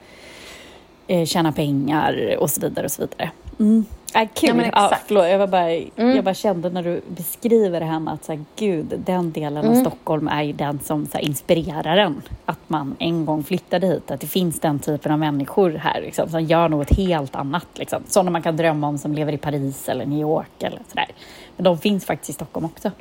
eh, 1.07 1.25
tjäna 1.25 1.51
pengar 1.51 2.37
och 2.39 2.49
så 2.49 2.61
vidare. 2.61 2.85
och 2.85 2.91
så 2.91 3.01
vidare. 3.01 3.31
Mm. 3.59 3.85
Kul! 4.13 4.49
Ja, 4.49 4.53
men 4.53 4.65
exakt. 4.65 5.03
förlåt, 5.07 5.27
jag, 5.27 5.39
var 5.39 5.47
bara, 5.47 5.73
jag 5.95 6.23
bara 6.23 6.33
kände 6.33 6.69
när 6.69 6.83
du 6.83 7.01
beskriver 7.07 7.81
henne 7.81 8.11
att 8.11 8.25
så 8.25 8.31
här, 8.31 8.45
gud, 8.55 8.93
den 9.05 9.31
delen 9.31 9.65
Mm. 9.65 9.77
av 9.77 9.81
Stockholm 9.81 10.27
är 10.27 10.43
ju 10.43 10.53
den 10.53 10.79
som 10.79 11.05
så 11.05 11.17
här, 11.17 11.25
inspirerar 11.25 11.97
en. 11.97 12.21
Att 12.45 12.59
man 12.67 12.95
en 12.99 13.25
gång 13.25 13.43
flyttade 13.43 13.87
hit, 13.87 14.11
att 14.11 14.21
det 14.21 14.27
finns 14.27 14.59
den 14.59 14.79
typen 14.79 15.11
av 15.11 15.19
människor 15.19 15.71
här 15.71 16.01
liksom, 16.01 16.29
som 16.29 16.43
gör 16.43 16.69
något 16.69 16.97
helt 16.97 17.35
annat. 17.35 17.67
Liksom. 17.73 18.03
Sådana 18.07 18.31
man 18.31 18.41
kan 18.41 18.57
drömma 18.57 18.87
om 18.87 18.97
som 18.97 19.13
lever 19.13 19.33
i 19.33 19.37
Paris 19.37 19.89
eller 19.89 20.05
New 20.05 20.19
York 20.19 20.63
eller 20.63 20.81
sådär. 20.89 21.07
Men 21.55 21.63
de 21.63 21.77
finns 21.77 22.05
faktiskt 22.05 22.29
i 22.29 22.33
Stockholm 22.33 22.65
också. 22.65 22.91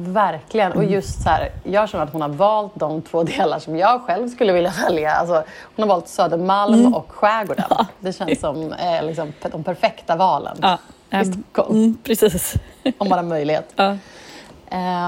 Verkligen. 0.00 0.72
Och 0.72 0.84
just 0.84 1.22
så 1.22 1.28
här, 1.28 1.48
jag 1.64 1.88
känner 1.88 2.04
att 2.04 2.12
hon 2.12 2.22
har 2.22 2.28
valt 2.28 2.72
de 2.74 3.02
två 3.02 3.22
delar 3.22 3.58
som 3.58 3.76
jag 3.76 4.02
själv 4.02 4.28
skulle 4.28 4.52
vilja 4.52 4.72
välja. 4.88 5.12
Alltså, 5.14 5.34
hon 5.76 5.82
har 5.82 5.86
valt 5.86 6.08
Södermalm 6.08 6.94
och 6.94 7.06
skärgården. 7.12 7.64
Det 8.00 8.12
känns 8.12 8.40
som 8.40 8.72
eh, 8.72 9.02
liksom, 9.04 9.32
de 9.52 9.64
perfekta 9.64 10.16
valen 10.16 10.56
Ja, 10.62 10.78
i 11.10 11.16
ehm, 11.16 11.32
Stockholm. 11.32 11.74
Mm, 11.76 11.96
precis. 12.04 12.54
Om 12.98 13.08
man 13.08 13.18
har 13.18 13.24
möjlighet. 13.26 13.72
Ja. 13.76 13.96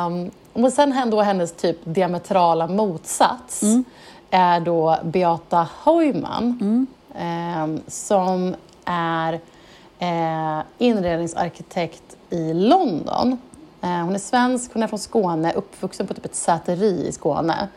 Um, 0.06 0.30
och 0.52 0.72
sen 0.72 0.92
hän- 0.92 1.10
då 1.10 1.22
hennes 1.22 1.52
typ 1.52 1.76
diametrala 1.84 2.66
motsats 2.66 3.62
Mm. 3.62 3.84
är 4.30 4.60
då 4.60 4.96
Beata 5.02 5.68
Heumann 5.84 6.86
ehm, 7.18 7.80
som 7.86 8.54
är 8.84 9.32
eh, 9.98 10.60
inredningsarkitekt 10.78 12.16
i 12.30 12.52
London. 12.54 13.38
Eh, 13.82 14.04
hon 14.04 14.14
är 14.14 14.18
svensk, 14.18 14.70
hon 14.72 14.82
är 14.82 14.86
från 14.86 14.98
Skåne, 14.98 15.52
uppvuxen 15.52 16.06
på 16.06 16.14
typ 16.14 16.24
ett 16.24 16.34
säteri 16.34 17.06
i 17.08 17.12
Skåne. 17.12 17.68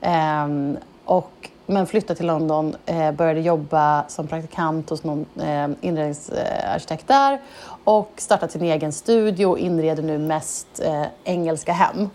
Ehm, 0.00 0.76
och, 1.04 1.50
men 1.66 1.86
flyttade 1.86 2.16
till 2.16 2.26
London, 2.26 2.76
eh, 2.86 3.12
började 3.12 3.40
jobba 3.40 4.04
som 4.08 4.26
praktikant 4.26 4.90
hos 4.90 5.04
någon 5.04 5.26
eh, 5.40 5.68
inredningsarkitekt 5.80 7.08
där 7.08 7.40
och 7.84 8.12
startat 8.16 8.52
sin 8.52 8.62
egen 8.62 8.92
studio 8.92 9.46
och 9.46 9.58
inreder 9.58 10.02
nu 10.02 10.18
mest 10.18 10.82
engelska 11.24 11.72
hem. 11.72 12.10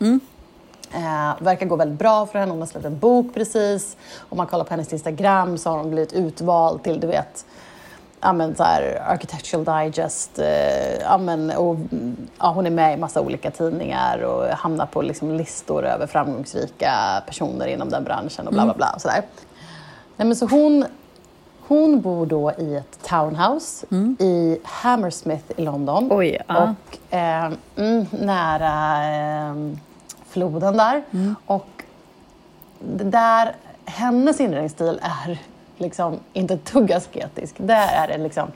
Eh, 0.94 1.44
verkar 1.44 1.66
gå 1.66 1.76
väldigt 1.76 2.00
bra 2.00 2.26
för 2.26 2.40
henne. 2.40 2.52
Hon 2.52 2.60
har 2.60 2.68
släppt 2.68 2.86
en 2.86 3.00
bok 3.00 3.34
precis. 3.34 3.98
Om 4.30 4.38
man 4.38 4.48
kollar 4.48 4.64
på 4.64 4.70
hennes 4.70 4.94
Instagram 4.94 5.58
så 5.58 5.70
har 5.70 5.78
hon 5.78 5.90
blivit 5.90 6.14
utvald 6.14 6.84
till, 6.84 7.00
du 7.00 7.08
vet, 7.08 7.46
ja, 8.22 8.34
men, 8.34 8.56
så 8.56 8.64
här, 8.64 9.04
Architectural 9.08 9.66
Digest. 9.66 10.40
Eh, 10.40 10.96
ja, 10.96 11.18
men, 11.18 11.52
och, 11.52 11.76
mm, 11.76 12.28
ja, 12.40 12.52
hon 12.52 12.66
är 12.66 12.72
med 12.72 12.94
i 12.94 12.98
massa 12.98 13.22
olika 13.22 13.52
tidningar 13.52 14.22
och 14.22 14.48
hamnar 14.48 14.86
på 14.86 15.02
liksom, 15.02 15.32
listor 15.32 15.86
över 15.86 16.08
framgångsrika 16.08 17.24
personer 17.28 17.68
inom 17.68 17.90
den 17.90 18.04
branschen 18.04 18.48
och 18.48 18.54
bla 18.54 18.64
bla 18.64 18.74
bla. 18.74 18.92
Och 18.96 19.02
sådär. 19.02 19.22
Nej, 20.16 20.28
men, 20.28 20.36
så 20.36 20.46
hon, 20.46 20.86
hon 21.68 22.02
bor 22.02 22.26
då 22.26 22.52
i 22.52 22.76
ett 22.76 23.00
townhouse 23.04 23.86
i 24.20 24.60
Hammersmith 24.64 25.46
i 25.58 25.62
London. 25.62 26.08
Oj, 26.12 26.42
ja. 26.48 26.64
Och 26.64 27.14
eh, 27.16 27.52
mm, 27.76 28.06
nära 28.12 29.06
eh, 29.50 29.56
floden 30.30 30.78
där. 30.78 31.04
Och 31.46 31.84
det 32.80 33.04
där, 33.04 33.56
hennes 33.86 34.40
inredningsstil 34.40 35.00
är 35.04 35.40
liksom 35.78 36.20
inte 36.34 36.54
ett 36.54 36.74
dugg 36.74 36.92
asketisk. 36.92 37.56
Där 37.58 37.88
är 37.88 38.08
det 38.08 38.24
liksom 38.24 38.52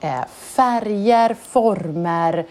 eh, 0.00 0.24
färger, 0.28 1.34
former, 1.34 2.46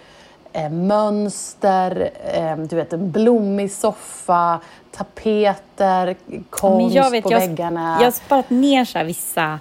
eh, 0.53 0.69
mönster, 0.69 2.09
eh, 2.33 2.57
du 2.57 2.75
vet 2.75 2.93
en 2.93 3.11
blommig 3.11 3.71
soffa, 3.71 4.59
tapeter, 4.91 6.15
konst 6.49 6.95
vet, 6.95 7.23
på 7.23 7.31
jag, 7.31 7.39
väggarna. 7.39 7.97
Jag 7.99 8.05
har 8.05 8.11
sparat 8.11 8.49
ner 8.49 8.85
så 8.85 9.03
vissa 9.03 9.59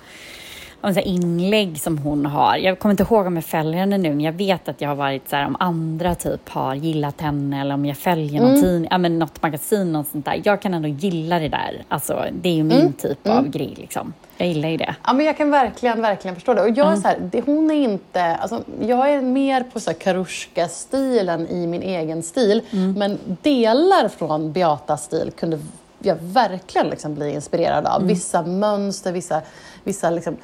om 0.87 0.95
så 0.95 1.01
här 1.01 1.07
inlägg 1.07 1.81
som 1.81 1.99
hon 1.99 2.27
har. 2.27 2.57
Jag 2.57 2.79
kommer 2.79 2.91
inte 2.93 3.03
ihåg 3.03 3.27
om 3.27 3.35
jag 3.37 3.45
följer 3.45 3.81
henne 3.81 3.99
nu, 3.99 4.09
men 4.09 4.21
jag 4.21 4.33
vet 4.33 4.69
att 4.69 4.81
jag 4.81 4.89
har 4.89 4.97
varit 4.97 5.29
så 5.31 5.37
här 5.37 5.47
om 5.47 5.57
andra 5.61 6.15
typ 6.15 6.49
har 6.49 6.75
gillat 6.75 7.21
henne 7.21 7.61
eller 7.61 7.75
om 7.75 7.87
jag 7.87 7.97
följer 7.97 8.41
någon 8.41 8.51
Mm. 8.51 8.63
tidning, 8.63 8.89
ja, 8.91 8.99
men 8.99 9.19
något 9.19 9.43
magasin, 9.43 9.93
något 9.93 10.09
sånt 10.09 10.25
där. 10.25 10.41
Jag 10.45 10.63
kan 10.63 10.75
ändå 10.75 10.89
gilla 10.89 11.39
det 11.39 11.49
där. 11.49 11.85
Alltså, 11.89 12.25
det 12.33 12.49
är 12.49 12.53
ju 12.55 12.63
min 12.65 12.81
Mm. 12.81 12.93
typ 12.93 13.29
av 13.29 13.49
grej 13.49 13.75
liksom. 13.77 14.13
Jag 14.37 14.49
gillar 14.49 14.69
ju 14.69 14.77
det. 14.77 14.95
Ja, 15.07 15.13
men 15.13 15.27
jag 15.27 15.37
kan 15.37 15.51
verkligen, 15.51 16.03
verkligen 16.03 16.35
förstå 16.35 16.55
det. 16.55 16.63
Och 16.63 16.69
jag 16.69 16.79
Mm. 16.87 16.93
är 16.93 16.97
så 16.97 17.09
här, 17.09 17.19
det, 17.33 17.41
hon 17.47 17.71
är 17.71 17.75
inte... 17.85 18.23
Alltså, 18.37 18.63
jag 18.81 19.13
är 19.13 19.21
mer 19.23 19.63
på 19.63 19.81
så 19.81 19.91
här 19.91 19.99
Karuska-stilen 19.99 21.49
i 21.49 21.67
min 21.67 21.83
egen 21.83 22.23
stil. 22.23 22.63
Mm. 22.73 22.93
Men 22.93 23.19
delar 23.43 24.09
från 24.09 24.53
Beatas 24.53 25.05
stil 25.05 25.33
kunde 25.39 25.59
jag 25.99 26.17
verkligen 26.21 26.87
liksom 26.89 27.15
bli 27.15 27.35
inspirerad 27.35 27.87
av. 27.87 27.97
Mm. 27.97 28.09
Vissa 28.09 28.43
mönster, 28.43 29.13
vissa... 29.13 29.43
vissa 29.85 30.11
liksom, 30.11 30.37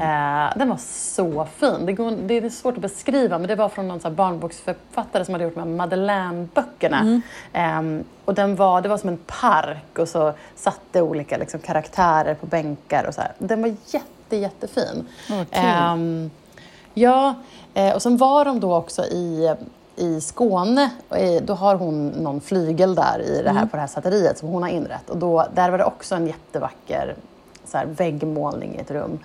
Eh, 0.00 0.58
den 0.58 0.68
var 0.68 0.76
så 0.86 1.46
fin. 1.56 1.86
Det, 1.86 1.92
går, 1.92 2.10
det 2.10 2.36
är 2.36 2.50
svårt 2.50 2.74
att 2.74 2.82
beskriva 2.82 3.38
men 3.38 3.48
det 3.48 3.54
var 3.54 3.68
från 3.68 3.88
någon 3.88 4.00
så 4.00 4.10
barnboksförfattare 4.10 5.24
som 5.24 5.34
hade 5.34 5.44
gjort 5.44 5.54
de 5.54 5.60
här 5.60 5.66
Madeleine-böckerna. 5.66 7.22
Eh, 7.52 7.82
och 8.24 8.34
den 8.34 8.56
var, 8.56 8.82
det 8.82 8.88
var 8.88 8.98
som 8.98 9.08
en 9.08 9.18
park 9.26 9.98
och 9.98 10.08
så 10.08 10.32
satt 10.54 10.80
det 10.92 11.02
olika 11.02 11.36
liksom, 11.36 11.60
karaktärer 11.60 12.34
på 12.34 12.46
bänkar 12.46 13.04
och 13.04 13.14
så 13.14 13.20
här. 13.20 13.32
Den 13.38 13.62
var 13.62 13.76
jätte, 13.86 14.36
jättefin. 14.36 15.06
Åh, 15.30 15.36
kul. 15.36 15.46
Ehm, 15.52 16.30
ja, 16.94 17.34
eh, 17.74 17.94
och 17.94 18.02
sen 18.02 18.16
var 18.16 18.44
de 18.44 18.60
då 18.60 18.74
också 18.74 19.04
i, 19.04 19.54
i 19.96 20.20
Skåne. 20.20 20.90
Och 21.08 21.16
Då 21.42 21.54
har 21.54 21.74
hon 21.74 22.08
någon 22.08 22.40
flygel 22.40 22.94
där 22.94 23.20
i 23.20 23.42
det 23.42 23.50
här, 23.50 23.66
på 23.66 23.76
det 23.76 23.80
här 23.80 23.86
säteriet 23.86 24.38
som 24.38 24.48
hon 24.48 24.62
har 24.62 24.70
inrett. 24.70 25.10
Och 25.10 25.16
då, 25.16 25.46
där 25.54 25.70
var 25.70 25.78
det 25.78 25.84
också 25.84 26.14
en 26.14 26.26
jättevacker 26.26 27.14
så 27.64 27.78
här, 27.78 27.86
väggmålning 27.86 28.74
i 28.74 28.80
ett 28.80 28.90
rum. 28.90 29.18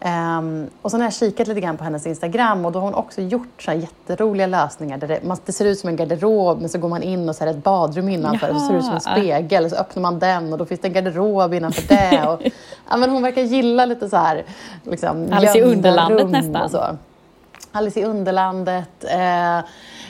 Ehm, 0.00 0.66
och 0.82 0.90
sen 0.90 1.00
har 1.00 1.06
jag 1.06 1.14
kikat 1.14 1.48
lite 1.48 1.60
grann 1.60 1.76
på 1.76 1.84
hennes 1.84 2.06
Instagram 2.06 2.64
och 2.64 2.72
då 2.72 2.78
har 2.78 2.84
hon 2.84 2.94
också 2.94 3.20
gjort 3.20 3.62
så 3.62 3.70
här 3.70 3.78
jätteroliga 3.78 4.46
lösningar. 4.46 4.98
Där 4.98 5.08
det, 5.08 5.24
man, 5.24 5.36
det 5.44 5.52
ser 5.52 5.64
ut 5.64 5.78
som 5.78 5.88
en 5.88 5.96
garderob 5.96 6.60
men 6.60 6.68
så 6.68 6.78
går 6.78 6.88
man 6.88 7.02
in 7.02 7.28
och 7.28 7.36
så 7.36 7.44
är 7.44 7.46
det 7.46 7.50
ett 7.50 7.64
badrum 7.64 8.08
innanför 8.08 8.50
och 8.50 8.60
så 8.60 8.66
ser 8.66 8.72
det 8.72 8.78
ut 8.78 8.84
som 8.84 8.94
en 8.94 9.00
Jaha. 9.04 9.16
spegel. 9.16 9.70
Så 9.70 9.76
öppnar 9.76 10.02
man 10.02 10.18
den 10.18 10.52
och 10.52 10.58
då 10.58 10.64
finns 10.64 10.80
det 10.80 10.88
en 10.88 10.94
garderob 10.94 11.54
innanför 11.54 11.88
det. 11.88 12.26
Och, 12.26 12.40
ja, 12.90 12.96
men 12.96 13.10
hon 13.10 13.22
verkar 13.22 13.42
gilla 13.42 13.84
lite 13.84 14.08
så 14.08 14.16
här 14.16 14.44
liksom, 14.82 15.28
Alice 15.32 15.58
i 15.58 15.62
Underlandet 15.62 16.30
nästan. 16.30 16.98
Alice 17.76 18.00
i 18.00 18.04
Underlandet, 18.04 19.04
eh, 19.04 19.60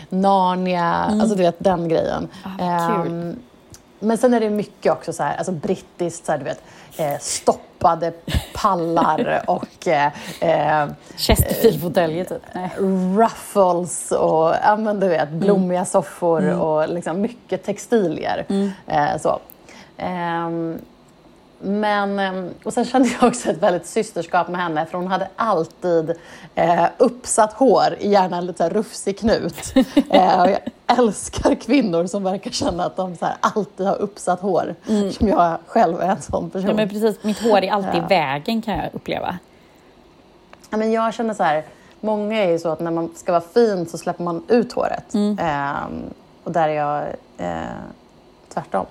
Narnia, 0.09 0.85
alltså 0.85 1.35
du 1.37 1.42
vet 1.42 1.56
den 1.59 1.88
grejen. 1.88 2.28
Mm. 2.44 2.68
Ah. 2.78 3.02
Ehm, 3.04 3.37
men 3.99 4.18
sen 4.18 4.35
är 4.35 4.40
det 4.40 4.50
mycket 4.50 4.92
också 4.92 5.12
så 5.12 5.23
här, 5.23 5.37
alltså 5.37 5.52
brittiskt, 5.52 6.26
så 6.26 6.33
här, 6.33 6.38
du 6.38 6.44
vet, 6.44 6.62
eh, 6.97 7.18
stoppade 7.21 8.12
pallar 8.54 9.42
och 9.47 9.88
eh, 9.88 10.12
eh, 10.40 10.88
Chesterfield-fåtöljer 11.16 12.25
typ. 12.25 12.42
Nej. 12.52 12.71
ruffles 13.16 14.12
och 14.12 14.54
ja, 14.62 14.76
men 14.76 15.00
du 15.00 15.09
vet, 15.09 15.30
blommiga 15.30 15.85
soffor 15.85 16.42
Mm. 16.42 16.61
och 16.61 16.88
liksom 16.88 17.21
mycket 17.21 17.64
textilier. 17.64 18.44
Eh, 18.87 19.16
så. 19.21 19.38
Ehm, 19.97 20.78
men, 21.64 22.18
ehm, 22.18 22.50
och 22.64 22.73
sen 22.73 22.85
kände 22.85 23.09
jag 23.09 23.28
också 23.28 23.50
ett 23.50 23.59
väldigt 23.59 23.87
systerskap 23.87 24.49
med 24.49 24.61
henne 24.61 24.87
för 24.87 24.99
hon 24.99 25.06
hade 25.06 25.28
alltid 25.37 26.14
eh, 26.54 26.85
uppsatt 26.99 27.52
hår, 27.52 27.97
gärna 28.00 28.37
en 28.37 28.47
lite 28.47 28.68
rufsig 28.68 29.18
knut. 29.18 29.75
Eh, 30.11 30.40
och 30.40 30.50
jag 30.50 30.59
älskar 30.99 31.54
kvinnor 31.54 32.06
som 32.06 32.25
verkar 32.25 32.50
känna 32.50 32.85
att 32.85 32.97
de 32.97 33.16
så 33.16 33.25
här, 33.26 33.35
alltid 33.40 33.87
har 33.87 33.97
uppsatt 33.97 34.40
hår. 34.40 34.75
Som 35.12 35.28
jag 35.28 35.59
själv 35.66 36.00
är 36.00 36.09
en 36.09 36.23
sån 36.23 36.50
person. 36.50 36.71
Mm. 36.71 36.78
Ja, 36.78 36.87
men 36.87 36.88
precis, 36.88 37.25
mitt 37.25 37.42
hår 37.42 37.59
är 37.64 37.73
alltid 37.73 37.94
Ja. 37.94 38.04
i 38.04 38.09
vägen 38.09 38.62
kan 38.62 38.75
jag 38.78 38.90
uppleva. 38.92 39.38
Ja, 40.71 40.76
men 40.76 40.92
jag 40.92 41.14
känner 41.14 41.35
så 41.35 41.42
här, 41.42 41.64
många 42.00 42.38
är 42.44 42.50
ju 42.50 42.59
så 42.59 42.68
att 42.68 42.80
när 42.80 42.90
man 42.90 43.11
ska 43.16 43.33
vara 43.33 43.42
fin 43.54 43.87
så 43.87 43.99
släpper 43.99 44.25
man 44.25 44.44
ut 44.49 44.73
håret. 44.73 45.14
Ehm, 45.14 46.02
och 46.44 46.52
där 46.52 46.68
är 46.68 46.73
jag 46.73 47.02
eh, 47.38 47.62
tvärtom. 48.54 48.87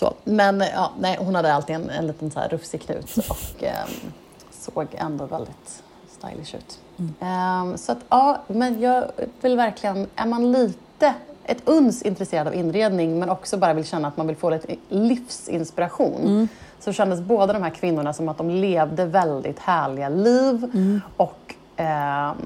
Så, 0.00 0.14
men 0.24 0.60
ja, 0.60 0.92
nej, 1.00 1.16
hon 1.20 1.34
hade 1.34 1.54
alltid 1.54 1.76
en, 1.76 1.90
en 1.90 2.06
liten 2.06 2.30
så 2.30 2.40
här 2.40 2.48
rufsig 2.48 2.82
knut 2.82 3.16
och 3.28 3.64
ehm, 3.64 4.12
såg 4.50 4.86
ändå 4.92 5.26
väldigt 5.26 5.82
stylish 6.08 6.54
ut. 6.54 6.78
Ehm, 7.20 7.78
så 7.78 7.92
att 7.92 7.98
ja, 8.08 8.40
men 8.46 8.80
jag 8.80 9.04
vill 9.40 9.56
verkligen, 9.56 10.06
är 10.16 10.26
man 10.26 10.52
lite 10.52 11.14
ett 11.44 11.62
uns 11.64 12.02
intresserad 12.02 12.46
av 12.46 12.54
inredning 12.54 13.18
men 13.18 13.30
också 13.30 13.56
bara 13.56 13.74
vill 13.74 13.84
känna 13.84 14.08
att 14.08 14.16
man 14.16 14.26
vill 14.26 14.36
få 14.36 14.50
lite 14.50 14.76
livsinspiration 14.88 16.48
så 16.78 16.92
kändes 16.92 17.20
båda 17.20 17.52
de 17.52 17.62
här 17.62 17.70
kvinnorna 17.70 18.12
som 18.12 18.28
att 18.28 18.38
de 18.38 18.50
levde 18.50 19.04
väldigt 19.04 19.58
härliga 19.58 20.08
liv 20.08 20.70
och 21.16 21.54
ehm, 21.76 22.36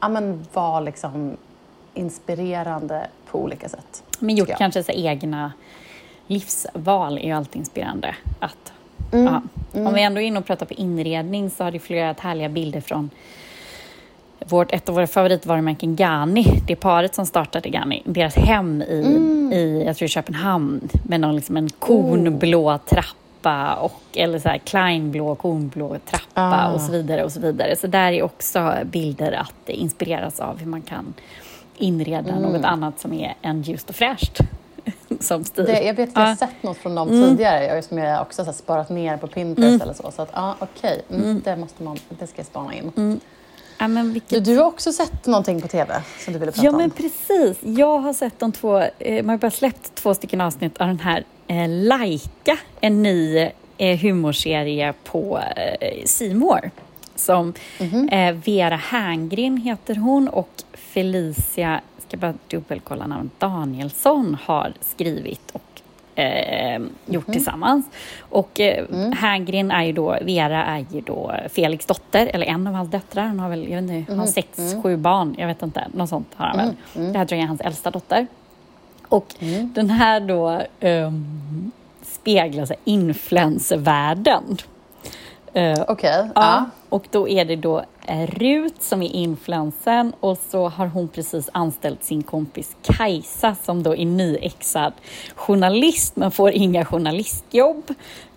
ja, 0.00 0.08
men 0.08 0.46
var 0.52 0.80
liksom 0.80 1.36
inspirerande 1.94 3.06
på 3.30 3.38
olika 3.38 3.68
sätt. 3.68 4.02
Men 4.18 4.34
gjort 4.34 4.48
kanske 4.58 4.82
så 4.82 4.92
egna 4.92 5.52
livsval 6.32 7.18
är 7.18 7.22
ju 7.22 7.32
alltid 7.32 7.56
inspirerande. 7.60 8.14
Att, 8.40 8.72
Mm. 9.12 9.24
ja. 9.34 9.42
Om 9.86 9.94
vi 9.94 10.02
ändå 10.02 10.20
är 10.20 10.24
inne 10.24 10.38
och 10.38 10.46
pratar 10.46 10.66
på 10.66 10.74
inredning 10.74 11.50
så 11.50 11.64
har 11.64 11.70
det 11.70 11.78
florerat 11.78 12.20
härliga 12.20 12.48
bilder 12.48 12.80
från 12.80 13.10
vårt, 14.46 14.72
ett 14.72 14.88
av 14.88 14.94
våra 14.94 15.06
favoritvarumärken 15.06 15.96
Gani, 15.96 16.44
det 16.66 16.76
paret 16.76 17.14
som 17.14 17.26
startade 17.26 17.68
Gani, 17.68 18.02
deras 18.04 18.34
hem 18.36 18.82
i, 18.82 19.02
Mm. 19.06 19.52
i 19.52 19.82
jag 19.86 19.96
tror 19.96 20.08
Köpenhamn 20.08 20.88
med 21.04 21.20
någon, 21.20 21.36
liksom 21.36 21.56
en 21.56 21.70
kornblå 21.70 22.78
trappa 22.78 23.74
och, 23.74 24.02
eller 24.14 24.38
så 24.38 24.48
här 24.48 24.58
kleinblå, 24.58 25.34
kornblå 25.34 25.96
trappa 26.04 26.24
Ah. 26.66 26.72
och 26.72 26.80
så 26.80 26.92
vidare 26.92 27.24
och 27.24 27.32
så 27.32 27.40
vidare. 27.40 27.76
Så 27.76 27.86
där 27.86 28.12
är 28.12 28.22
också 28.22 28.74
bilder 28.84 29.32
att 29.32 29.68
inspireras 29.68 30.40
av 30.40 30.58
hur 30.58 30.66
man 30.66 30.82
kan 30.82 31.14
inreda 31.76 32.30
Mm. 32.32 32.42
något 32.52 32.64
annat 32.64 33.00
som 33.00 33.12
är 33.12 33.34
än 33.42 33.62
ljust 33.62 33.88
och 33.90 33.96
fräscht 33.96 34.38
som 35.20 35.44
stil. 35.44 35.64
Det, 35.64 35.80
jag 35.82 35.94
vet 35.94 36.08
att 36.08 36.14
jag 36.16 36.22
har 36.26 36.34
sett 36.34 36.62
något 36.62 36.76
från 36.78 36.94
dem 36.94 37.08
tidigare 37.08 37.64
jag, 37.64 37.84
som 37.84 37.98
jag 37.98 38.22
också 38.22 38.42
har 38.44 38.52
sparat 38.52 38.88
ner 38.88 39.16
på 39.16 39.26
Pinterest 39.26 39.82
eller 39.82 39.94
så. 39.94 40.10
Så 40.10 40.22
att 40.22 40.30
ja, 40.34 40.56
okej, 40.58 41.02
mm, 41.10 41.40
det, 41.44 41.56
måste 41.56 41.82
man, 41.82 41.98
det 42.08 42.26
ska 42.26 42.38
jag 42.38 42.46
spana 42.46 42.74
in. 42.74 43.20
Ja, 43.78 43.88
men 43.88 44.06
Du, 44.06 44.12
vilket... 44.12 44.44
du 44.44 44.56
har 44.58 44.64
också 44.64 44.92
sett 44.92 45.26
någonting 45.26 45.60
på 45.60 45.68
TV 45.68 46.02
som 46.24 46.32
du 46.32 46.38
ville 46.38 46.52
prata 46.52 46.64
Ja, 46.66 46.72
men 46.72 46.84
om. 46.84 46.90
precis. 46.90 47.58
Jag 47.60 47.98
har 47.98 48.12
sett 48.12 48.38
de 48.38 48.52
två, 48.52 48.78
eh, 48.98 49.16
man 49.24 49.28
har 49.28 49.36
bara 49.38 49.50
släppt 49.50 49.94
två 49.94 50.14
stycken 50.14 50.40
avsnitt 50.40 50.80
av 50.80 50.86
den 50.86 50.98
här 51.00 51.24
eh, 51.46 51.68
Laika, 51.68 52.58
en 52.80 53.02
ny 53.02 53.48
eh, 53.78 53.98
humorserie 53.98 54.94
på 55.04 55.40
eh, 56.20 56.34
More. 56.34 56.70
Som 57.14 57.54
Mhm. 57.80 58.08
eh, 58.08 58.32
Vera 58.34 58.76
Herngren 58.76 59.56
heter 59.56 59.94
hon 59.94 60.28
och 60.28 60.50
Felicia, 60.74 61.80
ska 62.12 62.26
bara 62.26 62.34
dubbelkolla 62.48 63.06
namn, 63.06 63.30
Danielsson 63.38 64.36
har 64.44 64.72
skrivit 64.80 65.50
och 65.52 65.62
eh, 66.18 66.80
gjort 67.06 67.26
Mhm. 67.26 67.32
tillsammans. 67.32 67.86
Och 68.20 68.60
eh, 68.60 68.84
Mm. 68.92 69.12
Herngren 69.12 69.70
är 69.70 69.82
ju 69.84 69.92
då, 69.92 70.18
Vera 70.22 70.64
är 70.64 70.86
ju 70.90 71.00
då 71.00 71.34
Felix 71.52 71.86
dotter, 71.86 72.26
eller 72.34 72.46
en 72.46 72.66
av 72.66 72.74
hans 72.74 72.90
döttrar. 72.90 73.22
Han 73.24 73.40
har 73.40 73.48
väl, 73.48 73.68
jag 73.70 73.82
vet 73.82 73.90
inte, 73.90 74.10
han 74.12 74.18
har 74.18 74.26
Mhm. 74.26 74.32
sex, 74.32 74.58
Mm. 74.58 74.82
sju 74.82 74.96
barn, 74.96 75.34
jag 75.38 75.46
vet 75.46 75.62
inte, 75.62 75.84
något 75.94 76.08
sånt 76.08 76.28
har 76.36 76.46
han 76.46 76.56
väl. 76.56 77.12
Det 77.12 77.18
här 77.18 77.24
tror 77.26 77.36
jag 77.38 77.44
är 77.44 77.48
hans 77.48 77.60
äldsta 77.60 77.90
dotter. 77.90 78.26
Och 79.08 79.26
Mm. 79.40 79.72
den 79.74 79.90
här 79.90 80.20
då 80.20 80.62
um, 80.88 81.70
speglar 82.02 82.68
influencervärlden. 82.84 84.56
Eh, 85.54 85.84
Okej, 85.88 86.10
Ja, 86.12 86.30
ja. 86.34 86.64
och 86.88 87.04
då 87.10 87.28
är 87.28 87.44
det 87.44 87.56
då 87.56 87.84
eh, 88.06 88.26
Rut 88.26 88.82
som 88.82 89.02
är 89.02 89.08
influensen 89.14 90.12
och 90.20 90.38
så 90.50 90.68
har 90.68 90.86
hon 90.86 91.08
precis 91.08 91.48
anställt 91.52 92.04
sin 92.04 92.22
kompis 92.22 92.76
Kajsa 92.82 93.56
som 93.62 93.82
då 93.82 93.96
är 93.96 94.04
nyexad 94.06 94.92
journalist 95.34 96.16
men 96.16 96.30
får 96.30 96.50
inga 96.50 96.84
journalistjobb. 96.84 97.90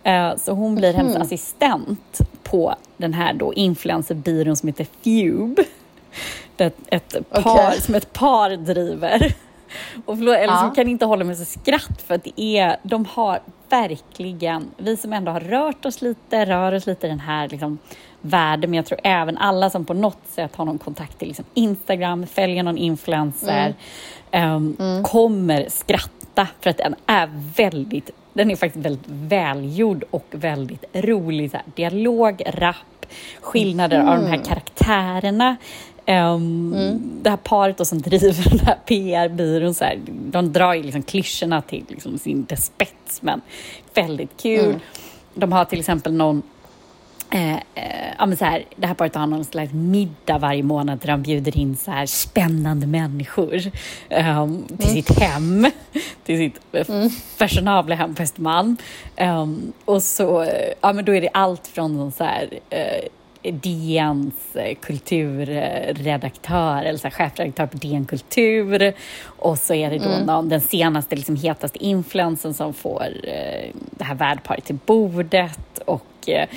Eh, 0.03 0.35
Så 0.35 0.51
hon 0.51 0.75
blir 0.75 0.93
hennes 0.93 1.15
assistent 1.15 2.19
på 2.43 2.75
den 2.97 3.13
här 3.13 3.33
då 3.33 3.53
influencerbyrån 3.53 4.55
som 4.55 4.67
heter 4.67 4.87
Fube. 5.03 5.63
Det 6.55 6.73
ett, 6.87 7.29
par, 7.29 7.51
Okej. 7.67 7.81
som 7.81 7.95
ett 7.95 8.13
par 8.13 8.49
driver. 8.49 9.33
Och 10.05 10.17
förlåt, 10.17 10.35
eller 10.35 10.53
Ja. 10.53 10.67
så 10.69 10.75
kan 10.75 10.87
inte 10.87 11.05
hålla 11.05 11.23
mig 11.25 11.35
så 11.35 11.45
skratt 11.45 12.01
för 12.07 12.15
att 12.15 12.23
det 12.23 12.41
är, 12.41 12.77
de 12.83 13.05
har 13.05 13.39
verkligen, 13.75 14.71
vi 14.77 14.97
som 14.97 15.13
ändå 15.13 15.31
har 15.31 15.39
rört 15.39 15.85
oss 15.85 16.01
lite, 16.01 16.45
rör 16.45 16.71
oss 16.71 16.87
lite 16.87 17.07
i 17.07 17.09
den 17.09 17.19
här 17.19 17.49
liksom, 17.49 17.77
världen, 18.21 18.69
men 18.69 18.77
jag 18.77 18.85
tror 18.85 18.99
även 19.03 19.37
alla 19.37 19.69
som 19.69 19.85
på 19.85 19.93
något 19.93 20.27
sätt 20.27 20.55
har 20.55 20.65
någon 20.65 20.77
kontakt 20.77 21.19
till 21.19 21.27
liksom, 21.27 21.45
Instagram, 21.53 22.27
följer 22.27 22.63
någon 22.63 22.77
influencer, 22.77 23.73
mm. 24.31 24.55
Um, 24.55 24.75
mm. 24.79 25.03
kommer 25.03 25.69
skratta 25.69 26.47
för 26.61 26.69
att 26.69 26.77
den 26.77 26.95
är 27.05 27.29
väldigt 27.55 28.09
den 28.33 28.51
är 28.51 28.55
faktiskt 28.55 28.85
väldigt 28.85 29.07
välgjord 29.07 30.03
och 30.11 30.25
väldigt 30.31 30.85
rolig. 30.93 31.51
Så 31.51 31.57
här, 31.57 31.65
dialog, 31.75 32.41
rapp, 32.45 33.05
skillnader 33.41 33.99
mm. 33.99 34.09
av 34.09 34.21
de 34.21 34.27
här 34.27 34.43
karaktärerna. 34.45 35.55
Um, 36.07 36.73
mm. 36.73 37.19
Det 37.21 37.29
här 37.29 37.37
paret 37.37 37.77
då 37.77 37.85
som 37.85 38.01
driver 38.01 38.49
den 38.49 38.59
här 38.59 38.77
PR-byrån, 38.85 39.73
så 39.73 39.83
här, 39.83 39.99
de 40.07 40.53
drar 40.53 40.73
ju 40.73 40.83
liksom 40.83 41.03
klyschorna 41.03 41.61
till 41.61 41.85
liksom 41.87 42.17
sin 42.17 42.47
spets, 42.57 43.21
men 43.21 43.41
väldigt 43.93 44.41
kul. 44.41 44.65
Mm. 44.65 44.79
De 45.33 45.51
har 45.51 45.65
till 45.65 45.79
exempel 45.79 46.13
någon 46.13 46.43
Eh, 47.29 47.53
eh, 47.53 48.13
ja, 48.17 48.25
men 48.25 48.37
så 48.37 48.45
här, 48.45 48.65
det 48.75 48.87
här 48.87 48.93
paret 48.93 49.15
har 49.15 49.27
någon 49.27 49.45
slags 49.45 49.73
middag 49.73 50.37
varje 50.37 50.63
månad 50.63 50.99
där 50.99 51.07
de 51.07 51.21
bjuder 51.21 51.57
in 51.57 51.77
så 51.77 51.91
här 51.91 52.05
spännande 52.05 52.87
människor 52.87 53.55
eh, 54.09 54.47
till 54.67 54.87
mm. 54.87 54.93
sitt 54.93 55.19
hem, 55.19 55.71
till 56.23 56.37
sitt 56.37 56.59
eh, 56.71 56.89
mm. 56.89 57.09
fashionabla 57.09 57.95
hem 57.95 58.15
på 58.15 58.23
Östermalm. 58.23 58.77
Um, 59.17 59.73
och 59.85 60.03
så, 60.03 60.47
ja 60.81 60.93
men 60.93 61.05
då 61.05 61.15
är 61.15 61.21
det 61.21 61.29
allt 61.33 61.67
från 61.67 62.11
så 62.11 62.23
här, 62.23 62.49
eh, 62.69 63.07
DNs 63.51 64.55
eh, 64.55 64.75
kulturredaktör, 64.75 66.83
eller 66.83 66.99
så 66.99 67.07
här, 67.07 67.15
chefredaktör 67.15 67.65
på 67.65 67.77
DN 67.77 68.05
Kultur. 68.05 68.93
Och 69.25 69.57
så 69.57 69.73
är 69.73 69.89
det 69.89 69.97
då 69.97 70.09
mm. 70.09 70.25
någon, 70.25 70.49
den 70.49 70.61
senaste, 70.61 71.15
liksom, 71.15 71.35
hetaste 71.35 71.85
influensen 71.85 72.53
som 72.53 72.73
får 72.73 73.07
eh, 73.23 73.69
det 73.91 74.03
här 74.03 74.15
värdparet 74.15 74.65
till 74.65 74.77
bordet. 74.85 75.79
Och 75.85 76.29
eh, 76.29 76.47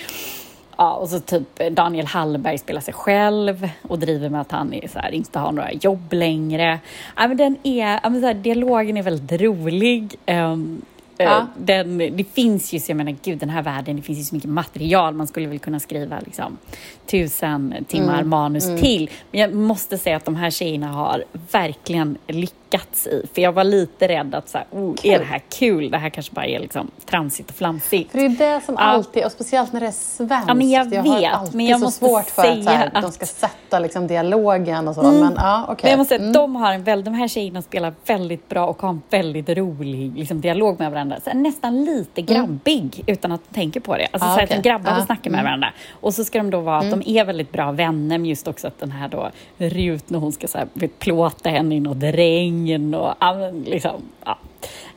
Ja, 0.80 0.94
och 0.94 1.08
så 1.08 1.20
typ 1.20 1.60
Daniel 1.70 2.06
Hallberg 2.06 2.58
spelar 2.58 2.80
sig 2.80 2.94
själv 2.94 3.68
och 3.82 3.98
driver 3.98 4.28
med 4.28 4.40
att 4.40 4.52
han 4.52 4.74
är, 4.74 4.88
så 4.88 4.98
här, 4.98 5.10
inte 5.10 5.38
har 5.38 5.52
några 5.52 5.72
jobb 5.72 6.12
längre. 6.12 6.78
Ja, 7.16 7.28
men 7.28 7.36
den 7.36 7.56
är, 7.62 8.00
ja, 8.02 8.10
men 8.10 8.20
så 8.20 8.26
här, 8.26 8.34
dialogen 8.34 8.96
är 8.96 9.02
väldigt 9.02 9.40
rolig. 9.40 10.16
Um, 10.26 10.82
Ja. 11.24 11.46
Den, 11.56 11.98
det 11.98 12.24
finns 12.34 12.72
ju, 12.72 12.80
så 12.80 12.90
jag 12.90 12.96
menar 12.96 13.16
gud 13.22 13.38
den 13.38 13.50
här 13.50 13.62
världen, 13.62 13.96
det 13.96 14.02
finns 14.02 14.18
ju 14.18 14.22
så 14.22 14.34
mycket 14.34 14.50
material, 14.50 15.14
man 15.14 15.26
skulle 15.26 15.46
väl 15.46 15.58
kunna 15.58 15.80
skriva 15.80 16.20
liksom, 16.20 16.58
tusen 17.06 17.84
timmar 17.88 18.18
mm. 18.18 18.28
manus 18.28 18.66
mm. 18.66 18.80
till. 18.80 19.10
Men 19.30 19.40
jag 19.40 19.54
måste 19.54 19.98
säga 19.98 20.16
att 20.16 20.24
de 20.24 20.36
här 20.36 20.50
tjejerna 20.50 20.88
har 20.88 21.24
verkligen 21.52 22.18
lyckats 22.26 22.67
i, 22.74 23.26
för 23.32 23.42
jag 23.42 23.52
var 23.52 23.64
lite 23.64 24.08
rädd 24.08 24.34
att 24.34 24.48
så 24.48 24.58
här, 24.58 24.66
oh, 24.70 24.94
är 25.02 25.18
det 25.18 25.24
här 25.24 25.42
kul? 25.48 25.90
Det 25.90 25.98
här 25.98 26.10
kanske 26.10 26.32
bara 26.34 26.46
är 26.46 26.60
liksom 26.60 26.90
tramsigt 27.06 27.50
och 27.50 27.56
flamsigt. 27.56 28.10
För 28.10 28.18
det 28.18 28.24
är 28.24 28.28
det 28.28 28.64
som 28.64 28.74
ja. 28.78 28.80
alltid, 28.80 29.24
och 29.24 29.32
speciellt 29.32 29.72
när 29.72 29.80
det 29.80 29.86
är 29.86 29.90
svenskt. 29.90 30.48
Ja, 30.48 30.54
men 30.54 30.70
jag, 30.70 30.94
jag 30.94 31.02
vet, 31.02 31.12
har 31.12 31.30
alltid 31.30 31.54
men 31.54 31.66
jag 31.66 31.78
så 31.80 31.84
måste 31.84 32.06
svårt 32.06 32.30
för 32.30 32.42
att, 32.42 32.66
här, 32.66 32.90
att, 32.94 33.02
de 33.02 33.12
ska 33.12 33.26
sätta 33.26 33.78
liksom, 33.78 34.06
dialogen 34.06 34.88
och 34.88 34.94
så. 34.94 35.00
Mm. 35.00 35.20
Men, 35.20 35.34
ja, 35.36 35.62
okay. 35.64 35.76
men 35.82 35.90
jag 35.90 35.98
måste 35.98 36.08
säga 36.08 36.20
mm. 36.20 36.32
de, 36.32 36.56
har 36.56 36.72
en 36.72 36.84
väl, 36.84 37.04
de 37.04 37.14
här 37.14 37.28
tjejerna 37.28 37.62
spelar 37.62 37.94
väldigt 38.06 38.48
bra 38.48 38.66
och 38.66 38.82
har 38.82 38.88
en 38.88 39.02
väldigt 39.10 39.48
rolig 39.48 40.12
liksom, 40.16 40.40
dialog 40.40 40.78
med 40.78 40.90
varandra. 40.90 41.16
Så 41.24 41.30
nästan 41.34 41.84
lite 41.84 42.20
mm. 42.20 42.34
grabbig 42.34 42.94
mm. 42.94 43.04
utan 43.06 43.32
att 43.32 43.54
tänka 43.54 43.80
på 43.80 43.96
det. 43.96 44.08
Alltså 44.12 44.28
ah, 44.28 44.36
så 44.36 44.44
okay. 44.44 44.58
att 44.58 44.64
grabbar 44.64 44.92
ah. 44.92 45.06
snackar 45.06 45.30
med 45.30 45.40
mm. 45.40 45.44
varandra. 45.44 45.72
Och 46.00 46.14
så 46.14 46.24
ska 46.24 46.38
de 46.38 46.50
då 46.50 46.60
vara 46.60 46.78
att 46.78 46.90
de 46.90 47.02
är 47.06 47.24
väldigt 47.24 47.52
bra 47.52 47.72
vänner, 47.72 48.18
men 48.18 48.26
just 48.26 48.48
också 48.48 48.66
att 48.66 48.80
den 48.80 48.90
här 48.90 49.08
då 49.08 49.30
Rut 49.58 50.10
när 50.10 50.18
hon 50.18 50.32
ska 50.32 50.48
så 50.48 50.58
här, 50.58 50.88
plåta 50.98 51.50
henne 51.50 51.74
i 51.74 51.80
något 51.80 52.02
regn 52.02 52.57
och 52.94 53.54
liksom, 53.64 54.02
ja. 54.24 54.38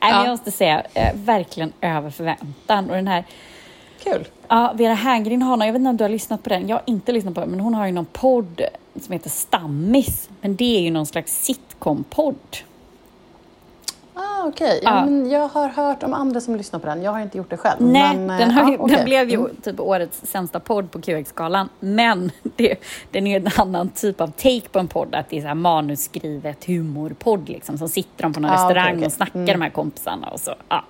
Nej, 0.02 0.12
ja. 0.12 0.24
Jag 0.24 0.28
måste 0.30 0.50
säga, 0.50 0.82
eh, 0.94 1.14
verkligen 1.14 1.72
över 1.80 2.10
förväntan. 2.10 2.90
Och 2.90 2.96
den 2.96 3.08
här 3.08 3.24
Kul. 4.04 4.28
Ja, 4.48 4.72
Vera 4.74 4.94
Herngren 4.94 5.42
har 5.42 5.56
någon, 5.56 5.66
jag 5.66 5.72
vet 5.72 5.80
inte 5.80 5.90
om 5.90 5.96
du 5.96 6.04
har 6.04 6.08
lyssnat 6.08 6.42
på 6.42 6.48
den, 6.48 6.68
jag 6.68 6.76
har 6.76 6.82
inte 6.86 7.12
lyssnat 7.12 7.34
på 7.34 7.40
den, 7.40 7.50
men 7.50 7.60
hon 7.60 7.74
har 7.74 7.86
ju 7.86 7.92
någon 7.92 8.06
podd 8.12 8.60
som 9.00 9.12
heter 9.12 9.30
Stammis. 9.30 10.28
Men 10.40 10.56
det 10.56 10.76
är 10.76 10.80
ju 10.80 10.90
någon 10.90 11.06
slags 11.06 11.44
sitcom-podd. 11.44 12.56
Ah, 14.42 14.48
Okej, 14.48 14.78
okay. 14.78 14.80
ja, 14.82 15.10
ja. 15.10 15.38
jag 15.38 15.48
har 15.48 15.68
hört 15.68 16.02
om 16.02 16.14
andra 16.14 16.40
som 16.40 16.56
lyssnar 16.56 16.80
på 16.80 16.86
den. 16.86 17.02
Jag 17.02 17.12
har 17.12 17.20
inte 17.20 17.38
gjort 17.38 17.50
det 17.50 17.56
själv. 17.56 17.76
Nej, 17.80 18.16
men, 18.16 18.40
den, 18.40 18.50
har, 18.50 18.72
ah, 18.72 18.76
okay. 18.78 18.96
den 18.96 19.04
blev 19.04 19.30
ju 19.30 19.36
mm. 19.36 19.56
typ 19.62 19.80
årets 19.80 20.26
sämsta 20.26 20.60
podd 20.60 20.90
på 20.90 21.00
QX-galan. 21.00 21.68
Men 21.80 22.30
det, 22.56 22.76
den 23.10 23.26
är 23.26 23.40
en 23.40 23.48
annan 23.56 23.88
typ 23.88 24.20
av 24.20 24.26
take 24.26 24.68
på 24.72 24.78
en 24.78 24.88
podd. 24.88 25.14
Att 25.14 25.28
det 25.28 25.36
är 25.36 25.40
så 25.40 25.46
här 25.46 25.54
manusskrivet 25.54 26.64
humorpodd 26.64 27.48
liksom. 27.48 27.78
Så 27.78 27.88
sitter 27.88 28.22
de 28.22 28.32
på 28.32 28.40
någon 28.40 28.50
ah, 28.50 28.54
restaurang 28.54 28.94
okay, 28.94 29.06
och 29.06 29.12
snackar 29.12 29.34
mm. 29.34 29.46
de 29.46 29.62
här 29.62 29.70
kompisarna 29.70 30.28
och 30.28 30.40
så 30.40 30.54
ja, 30.68 30.84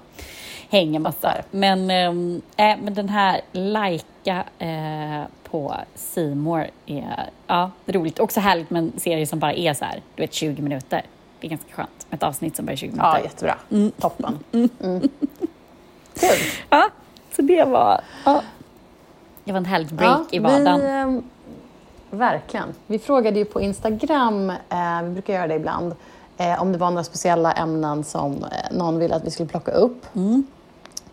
hänger 0.70 0.98
massa. 0.98 1.34
Men, 1.50 1.90
äh, 1.90 2.42
men 2.56 2.94
den 2.94 3.08
här 3.08 3.40
Laika 3.52 4.44
äh, 4.58 5.22
på 5.50 5.74
Simor 5.94 6.66
är 6.86 7.30
ja, 7.46 7.70
roligt. 7.86 8.18
Också 8.18 8.40
härligt 8.40 8.70
med 8.70 8.82
en 8.82 9.00
serie 9.00 9.26
som 9.26 9.38
bara 9.38 9.52
är 9.52 9.74
så 9.74 9.84
här, 9.84 10.02
du 10.14 10.22
vet 10.22 10.32
20 10.32 10.62
minuter. 10.62 11.02
Det 11.40 11.46
är 11.46 11.50
ganska 11.50 11.72
skönt. 11.74 12.01
Ett 12.12 12.22
avsnitt 12.22 12.56
som 12.56 12.66
bara 12.66 12.72
är 12.72 12.76
20 12.76 12.86
minuter. 12.86 13.08
Ja, 13.08 13.20
jättebra. 13.20 13.56
Mm. 13.70 13.90
Toppen. 13.90 14.38
Mm. 14.52 14.68
Mm. 14.82 15.00
Kul. 16.14 16.38
Ja, 16.70 16.88
så 17.36 17.42
det 17.42 17.64
var... 17.64 18.00
Ja. 18.24 18.42
Det 19.44 19.52
var 19.52 19.58
en 19.58 19.64
härligt 19.64 19.90
break 19.90 20.26
ja, 20.30 20.36
i 20.36 20.38
vardagen. 20.38 20.80
Vi, 20.80 21.18
eh, 21.18 22.18
verkligen. 22.18 22.74
Vi 22.86 22.98
frågade 22.98 23.38
ju 23.38 23.44
på 23.44 23.60
Instagram, 23.60 24.50
eh, 24.50 25.02
vi 25.04 25.10
brukar 25.10 25.34
göra 25.34 25.46
det 25.46 25.54
ibland, 25.54 25.94
eh, 26.36 26.62
om 26.62 26.72
det 26.72 26.78
var 26.78 26.90
några 26.90 27.04
speciella 27.04 27.52
ämnen 27.52 28.04
som 28.04 28.32
eh, 28.32 28.76
någon 28.76 28.98
ville 28.98 29.14
att 29.14 29.24
vi 29.24 29.30
skulle 29.30 29.48
plocka 29.48 29.70
upp. 29.70 30.06
Mm. 30.14 30.46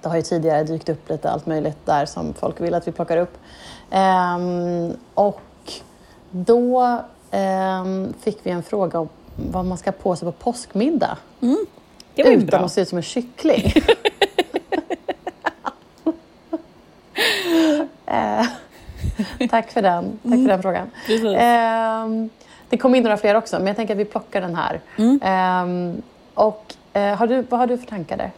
Det 0.02 0.10
har 0.10 0.16
ju 0.16 0.22
tidigare 0.22 0.64
dykt 0.64 0.90
upp 0.90 1.10
lite 1.10 1.32
allt 1.32 1.46
möjligt 1.46 1.86
där 1.86 2.06
som 2.06 2.34
folk 2.34 2.62
vill 2.62 2.74
att 2.74 2.88
vi 2.88 2.92
plockar 2.92 3.18
upp. 3.18 3.38
Ehm, 3.90 4.94
och 5.14 5.42
då 6.32 7.00
ehm, 7.32 8.14
fick 8.20 8.40
vi 8.44 8.52
en 8.52 8.64
fråga 8.64 9.00
vad 9.52 9.66
man 9.66 9.78
ska 9.78 9.92
på 9.92 10.16
sig 10.16 10.26
på 10.26 10.32
påskmiddag. 10.32 11.18
Mm. 11.42 11.66
Det 12.16 12.24
var 12.24 12.32
Utan 12.32 12.46
bra. 12.46 12.60
att 12.60 12.72
se 12.72 12.82
ut 12.82 12.90
som 12.90 12.98
en 12.98 13.04
kyckling. 13.04 13.64
eh, 18.06 18.46
tack 19.50 19.72
för 19.72 19.82
den, 19.82 20.20
tack 20.24 20.34
mm. 20.34 20.46
för 20.46 20.50
den 20.50 20.62
frågan. 20.62 20.92
Eh, 21.36 22.08
det 22.70 22.78
kom 22.78 22.96
in 22.96 23.04
några 23.04 23.18
fler 23.18 23.36
också, 23.36 23.58
men 23.58 23.68
jag 23.68 23.76
tänker 23.76 23.94
att 23.94 24.00
vi 24.00 24.06
plockar 24.06 24.42
den 24.42 24.56
här. 24.56 24.82
Mm. 24.98 25.20
Eh, 25.22 25.96
och, 26.34 26.76
har 26.94 27.28
du, 27.28 27.42
vad 27.42 27.60
har 27.60 27.68
du 27.68 27.78
för 27.78 27.88
tankar 27.88 28.18
där? 28.18 28.32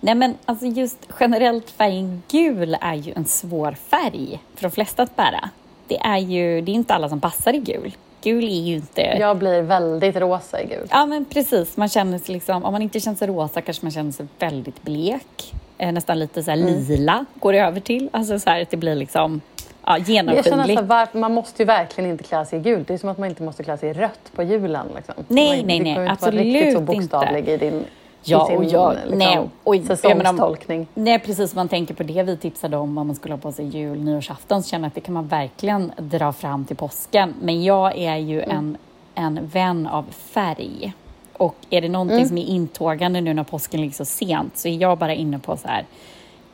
Nej 0.00 0.14
men 0.14 0.34
alltså 0.44 0.66
just 0.66 1.08
generellt 1.20 1.70
färgen 1.70 2.22
gul 2.28 2.76
är 2.80 2.94
ju 2.94 3.12
en 3.12 3.24
svår 3.24 3.72
färg 3.72 4.42
för 4.54 4.62
de 4.62 4.70
flesta 4.70 5.02
att 5.02 5.16
bära. 5.16 5.50
Det 5.86 5.98
är 5.98 6.18
ju, 6.18 6.60
det 6.60 6.70
är 6.70 6.74
inte 6.74 6.94
alla 6.94 7.08
som 7.08 7.20
passar 7.20 7.54
i 7.54 7.58
gul 7.58 7.96
gul 8.22 8.44
är 8.44 8.62
ju 8.62 8.74
inte... 8.74 9.00
Jag 9.00 9.36
blir 9.36 9.62
väldigt 9.62 10.16
rosa 10.16 10.62
i 10.62 10.66
gul. 10.66 10.88
Ja, 10.90 11.06
men 11.06 11.24
precis. 11.24 11.76
Man 11.76 11.88
känner 11.88 12.18
sig 12.18 12.34
liksom, 12.34 12.64
om 12.64 12.72
man 12.72 12.82
inte 12.82 13.00
känner 13.00 13.16
sig 13.16 13.28
rosa 13.28 13.60
kanske 13.60 13.84
man 13.84 13.92
känner 13.92 14.12
sig 14.12 14.26
väldigt 14.38 14.82
blek. 14.82 15.54
Eh, 15.78 15.92
nästan 15.92 16.18
lite 16.18 16.42
så 16.42 16.50
mm. 16.50 16.66
lila 16.66 17.24
går 17.34 17.52
det 17.52 17.58
över 17.58 17.80
till. 17.80 18.08
Alltså 18.12 18.38
så 18.38 18.50
här 18.50 18.62
att 18.62 18.70
det 18.70 18.76
blir 18.76 18.94
liksom 18.94 19.40
ja, 19.84 19.98
genomskinligt. 19.98 21.14
man 21.14 21.34
måste 21.34 21.62
ju 21.62 21.66
verkligen 21.66 22.10
inte 22.10 22.24
klä 22.24 22.44
sig 22.44 22.58
i 22.58 22.62
gult. 22.62 22.88
Det 22.88 22.94
är 22.94 22.98
som 22.98 23.08
att 23.08 23.18
man 23.18 23.28
inte 23.28 23.42
måste 23.42 23.62
klä 23.62 23.78
sig 23.78 23.90
i 23.90 23.92
rött 23.92 24.32
på 24.34 24.42
julen. 24.42 24.86
Liksom. 24.96 25.14
Nej, 25.28 25.56
man, 25.56 25.66
nej, 25.66 25.80
nej. 25.80 26.08
Absolut 26.08 26.44
inte. 26.44 26.58
Du 26.58 26.64
riktigt 26.64 26.74
så 26.74 26.80
bokstavlig 26.80 27.38
inte. 27.38 27.52
i 27.52 27.56
din 27.56 27.84
Ja, 28.24 28.56
och 28.56 28.64
jag, 28.64 28.94
liksom, 28.94 29.18
nej, 29.18 29.48
oj, 29.64 29.82
säsongstolkning. 29.86 30.86
nej, 30.94 31.18
precis. 31.18 31.54
Man 31.54 31.68
tänker 31.68 31.94
på 31.94 32.02
det 32.02 32.22
vi 32.22 32.36
tipsade 32.36 32.76
om, 32.76 32.98
om 32.98 33.06
man 33.06 33.16
skulle 33.16 33.34
ha 33.34 33.38
på 33.38 33.52
sig 33.52 33.66
jul, 33.66 34.00
nyårsafton, 34.00 34.62
så 34.62 34.68
känner 34.68 34.84
jag 34.84 34.88
att 34.88 34.94
det 34.94 35.00
kan 35.00 35.14
man 35.14 35.26
verkligen 35.26 35.92
dra 35.96 36.32
fram 36.32 36.64
till 36.64 36.76
påsken. 36.76 37.34
Men 37.42 37.64
jag 37.64 37.98
är 37.98 38.16
ju 38.16 38.42
mm. 38.42 38.56
en, 38.56 38.76
en 39.14 39.46
vän 39.46 39.86
av 39.86 40.04
färg. 40.10 40.92
Och 41.32 41.56
är 41.70 41.80
det 41.80 41.88
någonting 41.88 42.16
mm. 42.16 42.28
som 42.28 42.38
är 42.38 42.44
intågande 42.44 43.20
nu 43.20 43.34
när 43.34 43.44
påsken 43.44 43.80
ligger 43.80 43.94
så 43.94 44.04
sent 44.04 44.58
så 44.58 44.68
är 44.68 44.76
jag 44.76 44.98
bara 44.98 45.14
inne 45.14 45.38
på 45.38 45.56
så 45.56 45.68
här 45.68 45.86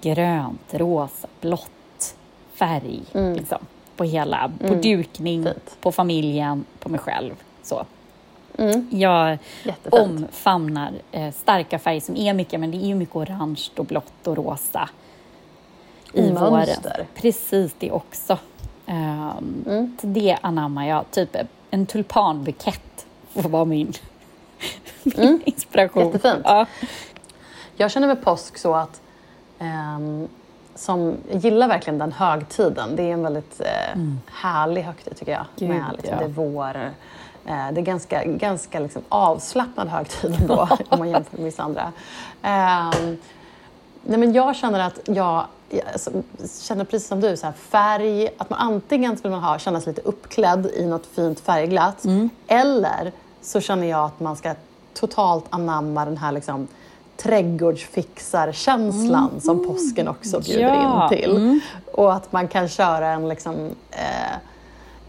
grönt, 0.02 0.74
rosa, 0.74 1.28
blått, 1.40 2.16
färg. 2.54 3.00
Mm. 3.12 3.32
Liksom, 3.32 3.58
på 3.96 4.04
hela, 4.04 4.50
på 4.60 4.66
mm. 4.66 4.80
dukning, 4.80 5.44
Fint. 5.44 5.76
på 5.80 5.92
familjen, 5.92 6.64
på 6.78 6.88
mig 6.88 7.00
själv. 7.00 7.34
Så. 7.62 7.84
Mm. 8.58 8.88
Jag 8.90 9.38
Jättefint. 9.62 9.94
omfamnar 9.94 10.92
eh, 11.12 11.32
starka 11.32 11.78
färger 11.78 12.00
som 12.00 12.16
är 12.16 12.34
mycket, 12.34 12.60
men 12.60 12.70
det 12.70 12.76
är 12.76 12.86
ju 12.86 12.94
mycket 12.94 13.16
orange 13.16 13.70
och 13.76 13.84
blått 13.84 14.26
och 14.26 14.36
rosa 14.36 14.88
i 16.12 16.22
Mönster. 16.22 16.50
våren. 16.50 17.06
Precis, 17.14 17.74
det 17.78 17.90
också. 17.90 18.38
Um, 18.86 19.64
mm. 19.66 19.96
Det 20.02 20.36
anammar 20.40 20.88
jag. 20.88 21.10
Typ 21.10 21.36
en 21.70 21.86
tulpanbukett 21.86 23.06
får 23.34 23.48
vara 23.48 23.64
min, 23.64 23.92
min 25.02 25.18
mm. 25.18 25.40
inspiration. 25.44 26.06
Jättefint. 26.06 26.42
Ja. 26.44 26.66
Jag 27.76 27.90
känner 27.90 28.06
med 28.06 28.22
påsk 28.22 28.58
så 28.58 28.74
att 28.74 29.00
um, 29.58 30.28
som, 30.74 31.16
gillar 31.32 31.68
verkligen 31.68 31.98
den 31.98 32.12
högtiden. 32.12 32.96
Det 32.96 33.02
är 33.02 33.12
en 33.12 33.22
väldigt 33.22 33.60
eh, 33.60 33.92
mm. 33.92 34.20
härlig 34.32 34.82
högtid 34.82 35.16
tycker 35.16 35.32
jag. 35.32 35.44
Gud, 35.56 35.68
med, 35.68 35.84
liksom, 35.92 36.10
ja. 36.12 36.18
Det 36.18 36.24
är 36.24 36.28
vår, 36.28 36.90
det 37.44 37.50
är 37.52 37.72
ganska, 37.82 38.24
ganska 38.24 38.78
liksom 38.78 39.02
avslappnad 39.08 39.88
högtid 39.88 40.36
då, 40.48 40.68
om 40.88 40.98
man 40.98 41.10
jämför 41.10 41.36
med 41.36 41.44
vissa 41.44 41.62
andra. 41.62 41.92
Ehm, 42.42 43.16
nej 44.02 44.18
men 44.18 44.32
jag 44.32 44.56
känner 44.56 44.80
att 44.80 45.00
jag, 45.04 45.44
jag 45.70 45.82
alltså, 45.92 46.10
känner 46.62 46.84
precis 46.84 47.08
som 47.08 47.20
du, 47.20 47.36
så 47.36 47.46
här, 47.46 47.52
färg, 47.52 48.28
att 48.38 48.50
man 48.50 48.58
antingen 48.58 49.16
skulle 49.16 49.30
man 49.34 49.42
ha, 49.42 49.58
känna 49.58 49.80
sig 49.80 49.92
lite 49.92 50.08
uppklädd 50.08 50.66
i 50.66 50.86
något 50.86 51.06
fint 51.06 51.40
färgglatt 51.40 52.04
Mm. 52.04 52.30
eller 52.46 53.12
så 53.42 53.60
känner 53.60 53.86
jag 53.86 54.04
att 54.04 54.20
man 54.20 54.36
ska 54.36 54.54
totalt 54.94 55.44
anamma 55.50 56.04
den 56.04 56.16
här 56.16 56.32
liksom, 56.32 56.68
trädgårdsfixarkänslan 57.16 59.40
som 59.40 59.66
påsken 59.66 60.08
också 60.08 60.40
bjuder 60.40 60.68
Mm. 60.68 60.82
Ja, 60.82 61.08
in 61.12 61.18
till. 61.18 61.30
mm. 61.36 61.60
Och 61.92 62.14
att 62.14 62.32
man 62.32 62.48
kan 62.48 62.68
köra 62.68 63.08
en, 63.08 63.28
liksom, 63.28 63.54
eh, 63.90 64.36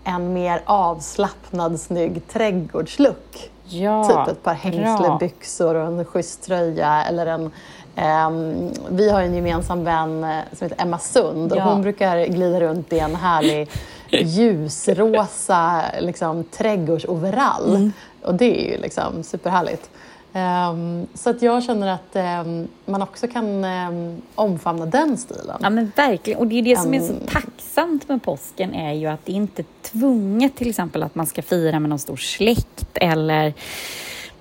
en 0.06 0.34
mer 0.34 0.62
avslappnad, 0.66 1.80
snygg 1.80 2.28
trädgårdslook. 2.28 3.50
Ja, 3.68 4.04
Typ 4.04 4.38
ett 4.38 4.44
par 4.44 4.54
hängslebyxor 4.54 5.76
och 5.76 5.88
en 5.88 6.06
schysst 6.06 6.44
tröja. 6.44 7.04
Eller 7.04 7.26
en, 7.26 7.52
ehm, 7.96 8.70
vi 8.90 9.10
har 9.10 9.22
en 9.22 9.36
gemensam 9.36 9.84
vän 9.84 10.24
eh, 10.24 10.38
som 10.54 10.66
heter 10.70 10.84
Emma 10.84 11.00
Sund 11.00 11.52
och 11.52 11.58
Ja. 11.58 11.64
hon 11.64 11.82
brukar 11.82 12.26
glida 12.26 12.60
runt 12.60 12.94
i 12.94 13.00
en 13.00 13.16
härlig 13.16 13.70
ljusrosa 14.10 15.82
liksom, 16.00 16.44
trädgårdsoverall. 16.44 17.70
Mm. 17.76 17.94
Och 18.22 18.36
det 18.36 18.66
är 18.68 18.72
ju 18.72 18.82
liksom 18.82 19.24
superhärligt. 19.24 19.90
Ehm, 20.38 21.08
så 21.14 21.30
att 21.30 21.42
jag 21.42 21.64
känner 21.64 21.88
att 21.88 22.16
ehm, 22.16 22.68
man 22.86 23.02
också 23.02 23.28
kan 23.28 23.64
um, 23.66 24.22
omfamna 24.36 24.86
den 24.86 25.18
stilen. 25.18 25.58
Ja 25.62 25.70
men 25.70 25.92
verkligen, 25.96 26.40
och 26.40 26.48
det 26.48 26.56
är 26.60 26.62
det 26.62 26.76
som 26.80 26.94
är 26.94 27.00
så 27.00 27.14
Mm. 27.14 27.26
tacksamt 27.28 28.10
med 28.10 28.24
påsken 28.24 28.74
är 28.74 28.94
ju 28.94 29.08
att 29.08 29.26
det 29.26 29.32
inte 29.32 29.62
är 29.62 29.66
tvunget 29.82 30.56
till 30.56 30.70
exempel 30.70 31.04
att 31.04 31.16
man 31.16 31.26
ska 31.26 31.42
fira 31.42 31.80
med 31.80 31.90
någon 31.90 32.00
stor 32.00 32.16
släkt 32.18 32.86
eller 32.94 33.54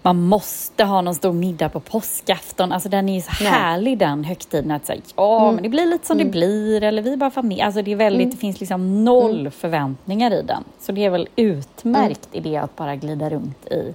man 0.02 0.22
måste 0.22 0.84
ha 0.84 1.00
någon 1.00 1.14
stor 1.14 1.32
middag 1.32 1.68
på 1.68 1.80
påskafton. 1.80 2.72
Alltså 2.72 2.88
den 2.88 3.08
är 3.08 3.14
ju 3.14 3.20
så 3.20 3.30
Nej. 3.40 3.52
härlig 3.52 3.98
den 3.98 4.24
högtiden 4.24 4.70
att 4.70 4.86
säga 4.86 5.00
ja 5.16 5.42
Mm. 5.42 5.54
men 5.54 5.62
det 5.62 5.68
blir 5.68 5.86
lite 5.86 6.06
som 6.06 6.18
det 6.18 6.24
blir 6.24 6.82
eller 6.82 7.02
vi 7.02 7.12
är 7.12 7.16
bara 7.16 7.30
familj. 7.30 7.60
Alltså 7.62 7.82
det 7.82 7.92
är 7.92 7.96
väldigt, 7.96 8.20
Mm. 8.22 8.30
det 8.30 8.36
finns 8.36 8.60
liksom 8.60 9.04
noll 9.04 9.50
förväntningar 9.50 10.30
i 10.30 10.42
den. 10.42 10.64
Så 10.80 10.92
det 10.92 11.04
är 11.04 11.10
väl 11.10 11.28
utmärkt 11.36 12.28
Mm. 12.34 12.46
idé 12.46 12.56
att 12.56 12.76
bara 12.76 12.96
glida 12.96 13.30
runt 13.30 13.66
i 13.66 13.94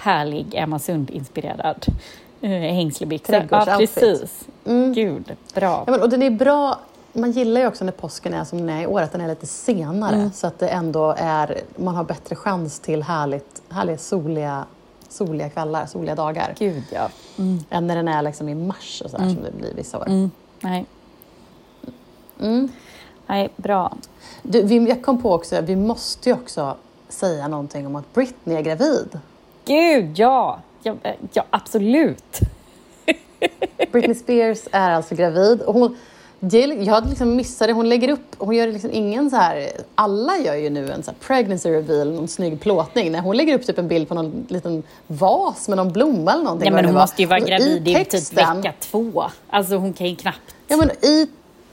härlig 0.00 0.54
Emma 0.54 0.78
Sund-inspirerad 0.78 1.86
hängslebyxor. 2.48 3.34
Ja 3.34 3.40
Trädgårdsoutfit. 3.40 3.94
precis. 3.94 4.48
Mm. 4.64 4.92
Gud, 4.92 5.32
bra. 5.54 5.84
Ja, 5.86 5.92
men, 5.92 6.02
och 6.02 6.08
den 6.08 6.22
är 6.22 6.30
bra, 6.30 6.80
man 7.12 7.32
gillar 7.32 7.60
ju 7.60 7.66
också 7.66 7.84
när 7.84 7.92
påsken 7.92 8.34
är 8.34 8.44
som 8.44 8.58
den 8.58 8.68
är 8.68 8.82
i 8.82 8.86
år, 8.86 9.02
att 9.02 9.12
den 9.12 9.20
är 9.20 9.28
lite 9.28 9.46
senare. 9.46 10.14
Mm. 10.14 10.32
Så 10.32 10.46
att 10.46 10.58
det 10.58 10.68
ändå 10.68 11.14
är, 11.18 11.60
man 11.76 11.94
har 11.94 12.04
bättre 12.04 12.36
chans 12.36 12.80
till 12.80 13.02
härligt, 13.02 13.62
härliga 13.68 13.98
soliga, 13.98 14.64
soliga 15.08 15.50
kvällar, 15.50 15.86
soliga 15.86 16.14
dagar. 16.14 16.54
Gud 16.58 16.84
ja. 16.92 17.08
Mm. 17.38 17.64
Än 17.70 17.86
när 17.86 17.96
den 17.96 18.08
är 18.08 18.22
liksom 18.22 18.48
i 18.48 18.54
mars 18.54 19.02
och 19.04 19.10
sådär 19.10 19.24
som 19.24 19.42
det 19.42 19.52
blir 19.52 19.74
vissa 19.74 19.98
år. 19.98 20.08
Mm. 20.08 20.30
Nej. 20.60 20.86
Mm. 22.40 22.68
Nej, 23.26 23.48
bra. 23.56 23.96
Du, 24.42 24.62
vi, 24.62 24.88
jag 24.88 25.02
kom 25.02 25.22
på 25.22 25.32
också, 25.32 25.60
vi 25.60 25.76
måste 25.76 26.28
ju 26.28 26.34
också 26.34 26.76
säga 27.08 27.48
någonting 27.48 27.86
om 27.86 27.96
att 27.96 28.14
Britney 28.14 28.56
är 28.56 28.62
gravid. 28.62 29.18
Gud 29.70 30.18
ja! 30.18 30.60
Ja, 30.82 30.94
eh, 31.02 31.14
ja 31.32 31.44
absolut. 31.50 32.40
Britney 33.92 34.14
Spears 34.14 34.58
är 34.72 34.90
alltså 34.90 35.14
gravid. 35.14 35.62
Och 35.62 35.74
hon, 35.74 35.96
jag 36.84 37.08
liksom 37.08 37.36
missat 37.36 37.68
det. 37.68 37.72
Hon 37.72 37.88
lägger 37.88 38.08
upp, 38.08 38.34
hon 38.38 38.54
gör 38.54 38.66
liksom 38.66 38.90
ingen 38.92 39.30
så 39.30 39.36
här, 39.36 39.68
alla 39.94 40.38
gör 40.38 40.54
ju 40.54 40.70
nu 40.70 40.90
en 40.92 41.02
så 41.02 41.12
pregnancy 41.26 41.70
reveal, 41.70 42.12
någon 42.12 42.28
snygg 42.28 42.60
plåtning. 42.60 43.12
När 43.12 43.20
hon 43.20 43.36
lägger 43.36 43.54
upp 43.54 43.66
typ 43.66 43.78
en 43.78 43.88
bild 43.88 44.08
på 44.08 44.14
någon 44.14 44.46
liten 44.48 44.82
vas 45.06 45.68
med 45.68 45.76
någon 45.76 45.92
blomma 45.92 46.32
eller 46.32 46.44
någonting. 46.44 46.72
Nej, 46.72 46.82
men 46.82 46.84
hon 46.84 47.00
måste 47.00 47.22
ju 47.22 47.28
vara 47.28 47.40
Och 47.40 47.46
gravid 47.46 47.88
i 47.88 47.94
typ 47.94 48.10
texten- 48.10 48.56
vecka 48.56 48.72
två. 48.80 49.24
Alltså 49.50 49.74
hon 49.76 49.92
kan 49.92 50.06
ju 50.06 50.16
knappt... 50.16 50.54
Ja, 50.68 50.76
men 50.76 50.90
i, 50.90 51.28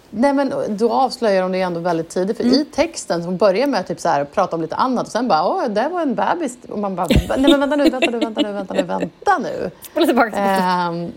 nej, 0.09 0.33
men 0.33 0.53
då 0.69 0.91
avslöjar 0.93 1.41
de 1.41 1.51
det 1.51 1.61
ändå 1.61 1.79
väldigt 1.79 2.09
tidigt. 2.09 2.37
För 2.37 2.43
Mm. 2.43 2.55
i 2.55 2.65
texten, 2.65 3.21
hon 3.21 3.37
börjar 3.37 3.67
med 3.67 3.79
att 3.79 3.87
typ 3.87 3.99
så 3.99 4.09
här, 4.09 4.23
prata 4.23 4.55
om 4.55 4.61
lite 4.61 4.75
annat 4.75 5.05
och 5.05 5.11
sen 5.11 5.27
bara 5.27 5.47
åh, 5.47 5.67
där 5.67 5.89
var 5.89 6.01
en 6.01 6.15
bebis. 6.15 6.57
Och 6.69 6.79
man 6.79 6.95
bara, 6.95 7.07
nej 7.37 7.51
men 7.51 7.59
vänta 7.59 7.75
nu, 7.75 7.89
vänta 7.89 8.09
nu, 8.11 8.19
vänta 8.19 8.41
nu, 8.41 8.51
vänta 8.53 8.73
nu, 8.73 8.83
vänta 8.83 9.37
nu. 9.37 9.71
Ehm, 10.37 11.11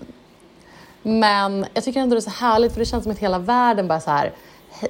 men 1.03 1.67
jag 1.75 1.85
tycker 1.85 2.01
ändå 2.01 2.15
det 2.15 2.19
är 2.19 2.31
så 2.31 2.31
härligt 2.31 2.73
för 2.73 2.79
det 2.79 2.85
känns 2.87 3.03
som 3.03 3.13
att 3.13 3.19
hela 3.19 3.39
världen 3.39 3.89
bara 3.89 4.01
så 4.01 4.11
här 4.11 4.33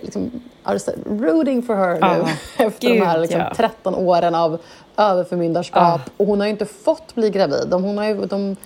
liksom, 0.02 0.30
rooting 1.06 1.62
for 1.62 1.74
her 1.74 1.94
nu 1.94 2.00
Ja, 2.00 2.28
efter 2.66 2.88
gud, 2.88 3.00
de 3.00 3.06
här 3.06 3.18
liksom, 3.18 3.40
ja. 3.40 3.52
13 3.56 3.94
åren 3.94 4.34
av 4.34 4.58
överförmyndarskap. 4.96 6.00
Ja. 6.04 6.12
Och 6.16 6.26
hon 6.26 6.40
har 6.40 6.46
ju 6.46 6.50
inte 6.50 6.66
fått 6.66 7.14
bli 7.14 7.30
gravid. 7.30 7.66
De, 7.68 7.82
hon, 7.84 7.98
har 7.98 8.04
ju, 8.04 8.26
de, 8.26 8.56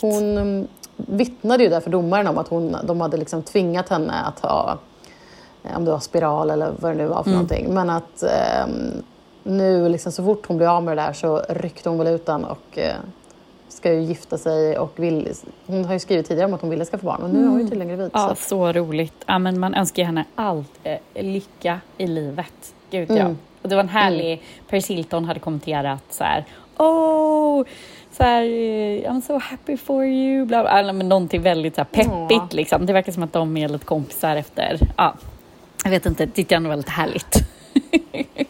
hon 0.00 0.38
um, 0.38 0.68
vittnade 0.96 1.62
ju 1.64 1.68
där 1.70 1.80
för 1.80 1.90
domaren 1.90 2.26
om 2.26 2.38
att 2.38 2.48
hon, 2.48 2.76
de 2.84 3.00
hade 3.00 3.16
liksom 3.16 3.42
tvingat 3.42 3.88
henne 3.88 4.12
att 4.12 4.40
ha 4.40 4.78
eh, 5.64 5.76
om 5.76 5.84
det 5.84 5.90
var 5.90 5.98
spiral 5.98 6.50
eller 6.50 6.72
vad 6.80 6.92
det 6.92 6.96
nu 6.98 7.06
var 7.06 7.22
för 7.22 7.30
Mm. 7.30 7.32
någonting. 7.32 7.74
Men 7.74 7.90
att 7.90 8.22
ehm, 8.22 9.02
nu 9.42 9.88
liksom, 9.88 10.12
så 10.12 10.24
fort 10.24 10.46
hon 10.46 10.56
blev 10.56 10.68
av 10.70 10.82
med 10.82 10.96
det 10.96 11.02
där 11.02 11.12
så 11.12 11.42
ryckte 11.48 11.88
hon 11.88 11.98
väl 11.98 12.06
ut 12.06 12.26
den 12.26 12.44
och 12.44 12.78
eh, 12.78 12.94
ska 13.68 13.92
ju 13.92 14.00
gifta 14.00 14.38
sig 14.38 14.78
och 14.78 14.92
vill, 14.96 15.28
hon 15.66 15.84
har 15.84 15.92
ju 15.92 15.98
skrivit 15.98 16.26
tidigare 16.28 16.48
om 16.48 16.54
att 16.54 16.60
hon 16.60 16.70
ville 16.70 16.84
skaffa 16.84 17.06
barn 17.06 17.22
och 17.22 17.30
nu 17.30 17.44
är 17.44 17.48
hon 17.48 17.58
ju 17.60 17.68
tydligen 17.68 17.88
gravid. 17.88 18.10
Ja, 18.14 18.28
Så. 18.28 18.34
så 18.48 18.72
roligt. 18.72 19.14
Ja, 19.26 19.38
men 19.38 19.60
man 19.60 19.74
önskar 19.74 20.04
henne 20.04 20.24
allt 20.34 20.70
eh, 20.82 20.98
lycka 21.24 21.80
i 21.98 22.06
livet. 22.06 22.74
Gud 22.90 23.10
ja. 23.10 23.14
Mm. 23.16 23.38
Och 23.62 23.68
det 23.68 23.74
var 23.76 23.82
en 23.82 23.88
härlig, 23.88 24.42
Paris 24.70 24.86
Hilton 24.90 25.24
hade 25.24 25.40
kommenterat 25.40 26.02
så 26.10 26.24
här, 26.24 26.44
oh, 26.76 27.64
så 28.16 28.22
här, 28.22 28.42
eh, 28.42 29.10
I'm 29.12 29.20
so 29.20 29.38
happy 29.38 29.76
for 29.76 30.04
you, 30.04 30.46
bla, 30.46 30.62
bla, 30.62 30.82
bla, 30.82 30.92
men 30.92 31.08
någonting 31.08 31.42
väldigt 31.42 31.74
så 31.74 31.80
här, 31.80 31.84
peppigt 31.84 32.30
Ja. 32.30 32.48
liksom. 32.50 32.86
Det 32.86 32.92
verkar 32.92 33.12
som 33.12 33.22
att 33.22 33.32
de 33.32 33.56
är 33.56 33.68
lite 33.68 33.84
kompisar 33.84 34.36
efter, 34.36 34.78
ja, 34.96 35.14
jag 35.84 35.90
vet 35.90 36.06
inte, 36.06 36.26
det 36.26 36.32
tyckte 36.32 36.54
jag 36.54 36.56
ändå 36.56 36.68
var 36.70 36.76
lite 36.76 36.90
härligt. 36.90 37.36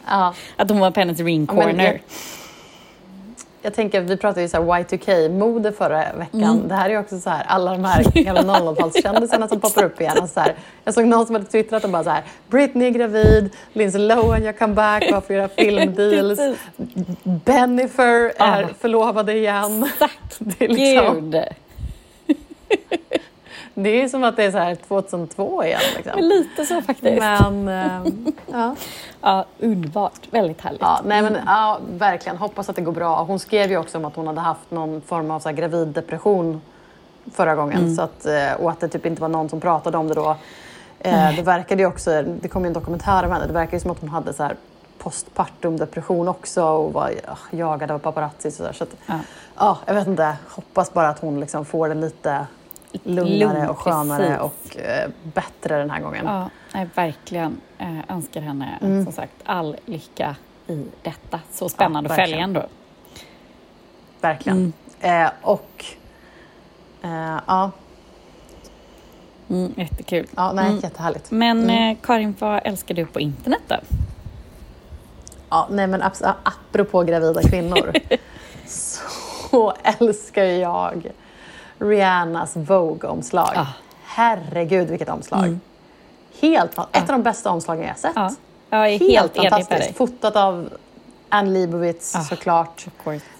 Ja. 0.06 0.34
Att 0.56 0.70
hon 0.70 0.78
var 0.80 0.90
på 0.90 1.00
hennes 1.00 1.20
ring 1.20 1.46
Ja, 1.50 1.54
men 1.54 1.64
corner. 1.66 2.00
Jag- 3.64 3.74
tänker, 3.74 4.00
vi 4.00 4.16
pratade 4.16 4.42
ju 4.42 4.48
så 4.48 4.56
här 4.56 4.64
Y2K-mode 4.82 5.72
förra 5.72 5.98
veckan. 6.12 6.42
Mm. 6.42 6.68
Det 6.68 6.74
här 6.74 6.90
är 6.90 7.00
också 7.00 7.18
så 7.20 7.30
här, 7.30 7.44
alla 7.46 7.70
de 7.72 7.84
här 7.84 8.02
gamla 8.24 8.42
00-talskändisarna 8.60 9.48
som 9.48 9.60
poppar 9.60 9.84
upp 9.84 10.00
igen. 10.00 10.18
Och 10.22 10.28
så 10.28 10.40
här, 10.40 10.54
jag 10.84 10.94
såg 10.94 11.04
någon 11.06 11.26
som 11.26 11.34
hade 11.34 11.46
twittrat 11.46 11.84
och 11.84 11.90
bara 11.90 12.04
så 12.04 12.10
här, 12.10 12.22
Britney 12.48 12.86
är 12.86 12.90
gravid, 12.90 13.50
Lindsay 13.72 14.00
Lohan 14.00 14.42
gör 14.44 14.52
comeback, 14.52 15.10
har 15.12 15.20
flera 15.20 15.48
filmdeals. 15.56 16.40
Bennifer 17.22 18.32
är 18.38 18.60
Ja. 18.62 18.68
förlovade 18.80 19.32
igen. 19.34 19.84
Exakt, 19.84 20.36
Det 20.38 20.64
är, 20.64 20.68
liksom, 20.68 21.30
gud. 21.30 21.42
det 23.74 24.02
är 24.02 24.08
som 24.08 24.24
att 24.24 24.36
det 24.36 24.44
är 24.44 24.50
så 24.50 24.58
här 24.58 24.74
2002 24.74 25.64
igen. 25.64 25.80
Liksom. 25.96 26.20
lite 26.20 26.64
så 26.66 26.82
faktiskt. 26.82 27.18
Men, 27.20 27.68
ehm, 27.68 28.32
ja. 28.52 28.76
Ja, 29.26 29.44
underbart, 29.58 30.28
väldigt 30.30 30.60
härligt. 30.60 30.80
Ja, 30.80 31.00
nej 31.04 31.22
men, 31.22 31.38
ja, 31.46 31.78
verkligen. 31.98 32.38
Hoppas 32.38 32.68
att 32.68 32.76
det 32.76 32.82
går 32.82 32.92
bra. 32.92 33.22
Hon 33.22 33.38
skrev 33.38 33.70
ju 33.70 33.78
också 33.78 33.98
om 33.98 34.04
att 34.04 34.16
hon 34.16 34.26
hade 34.26 34.40
haft 34.40 34.70
någon 34.70 35.00
form 35.00 35.30
av 35.30 35.40
så 35.40 35.48
här, 35.48 35.56
graviddepression 35.56 36.60
förra 37.32 37.54
gången. 37.54 37.78
Mm. 37.78 37.94
Så 37.94 38.02
att, 38.02 38.26
eh, 38.26 38.52
och 38.52 38.70
att 38.70 38.80
det 38.80 38.88
typ 38.88 39.06
inte 39.06 39.22
var 39.22 39.28
någon 39.28 39.48
som 39.48 39.60
pratade 39.60 39.98
om 39.98 40.08
det 40.08 40.14
då. 40.14 40.36
Eh, 40.98 41.36
det 41.36 41.42
verkade 41.42 41.82
ju 41.82 41.88
också, 41.88 42.22
det 42.22 42.48
kom 42.48 42.62
ju 42.62 42.66
en 42.66 42.72
dokumentär 42.72 43.24
om 43.24 43.32
henne, 43.32 43.46
det 43.46 43.52
verkar 43.52 43.72
ju 43.72 43.80
som 43.80 43.90
att 43.90 44.00
hon 44.00 44.08
hade 44.08 44.32
så 44.32 44.42
här 44.42 44.56
postpartum 44.98 45.76
depression 45.76 46.28
också 46.28 46.64
och 46.64 46.92
var 46.92 47.10
ja, 47.26 47.38
jagad 47.50 47.90
av 47.90 47.98
paparazzi. 47.98 48.50
Så, 48.50 48.62
där. 48.62 48.72
så 48.72 48.84
att, 48.84 48.96
Ja. 49.06 49.18
ja, 49.56 49.78
jag 49.86 49.94
vet 49.94 50.06
inte, 50.06 50.36
hoppas 50.48 50.92
bara 50.92 51.08
att 51.08 51.18
hon 51.18 51.40
liksom 51.40 51.64
får 51.64 51.88
det 51.88 51.94
lite 51.94 52.46
lugnare 53.02 53.54
Lugn, 53.54 53.68
och 53.68 53.78
skönare 53.78 54.22
precis. 54.26 54.40
och 54.40 54.76
eh, 54.80 55.10
bättre 55.22 55.78
den 55.78 55.90
här 55.90 56.00
gången. 56.00 56.26
Ja, 56.26 56.50
nej, 56.74 56.88
verkligen. 56.94 57.60
Eh, 57.78 57.98
önskar 58.08 58.40
henne 58.40 58.78
Mm. 58.82 59.04
som 59.04 59.12
sagt 59.12 59.32
all 59.44 59.76
lycka 59.86 60.36
i 60.66 60.84
detta. 61.02 61.40
Så 61.52 61.68
spännande 61.68 62.08
Ja, 62.08 62.12
att 62.12 62.20
följa 62.20 62.36
verkligen. 62.36 62.56
ändå. 62.56 62.66
Verkligen. 64.20 64.72
Eh, 65.00 65.28
och 65.42 65.84
eh, 67.02 67.38
ja, 67.46 67.70
Mm, 69.48 69.72
jättekul. 69.76 70.26
ja, 70.36 70.52
nej, 70.52 70.66
Mm. 70.68 70.80
jättehärligt. 70.82 71.30
Men 71.30 71.62
Mm. 71.62 71.90
eh, 71.90 71.96
Karin, 72.02 72.34
vad 72.38 72.60
älskar 72.64 72.94
du 72.94 73.06
på 73.06 73.20
internet 73.20 73.60
då? 73.68 73.76
Ja, 75.50 75.68
nej 75.70 75.86
men 75.86 76.02
apropå 76.02 77.02
gravida 77.02 77.42
kvinnor 77.42 77.92
så 78.66 79.72
älskar 79.82 80.44
jag 80.44 81.10
Rihannas 81.84 82.56
Vogue-omslag. 82.56 83.52
Ah. 83.56 83.66
Herregud 84.04 84.88
vilket 84.90 85.08
omslag. 85.08 85.44
Mm. 85.44 85.60
Helt, 86.40 86.70
ett 86.92 87.02
av 87.02 87.06
de 87.06 87.22
bästa 87.22 87.50
omslagen 87.50 87.86
jag 87.88 87.98
sett. 87.98 88.12
Ja, 88.16 88.30
jag 88.70 88.88
är 88.92 88.98
helt, 88.98 89.36
Helt, 89.36 89.52
fantastiskt. 89.52 89.96
Fotat 89.96 90.36
av 90.36 90.68
Anne 91.28 91.50
Leibovitz 91.50 92.14
Ah. 92.16 92.20
såklart. 92.20 92.86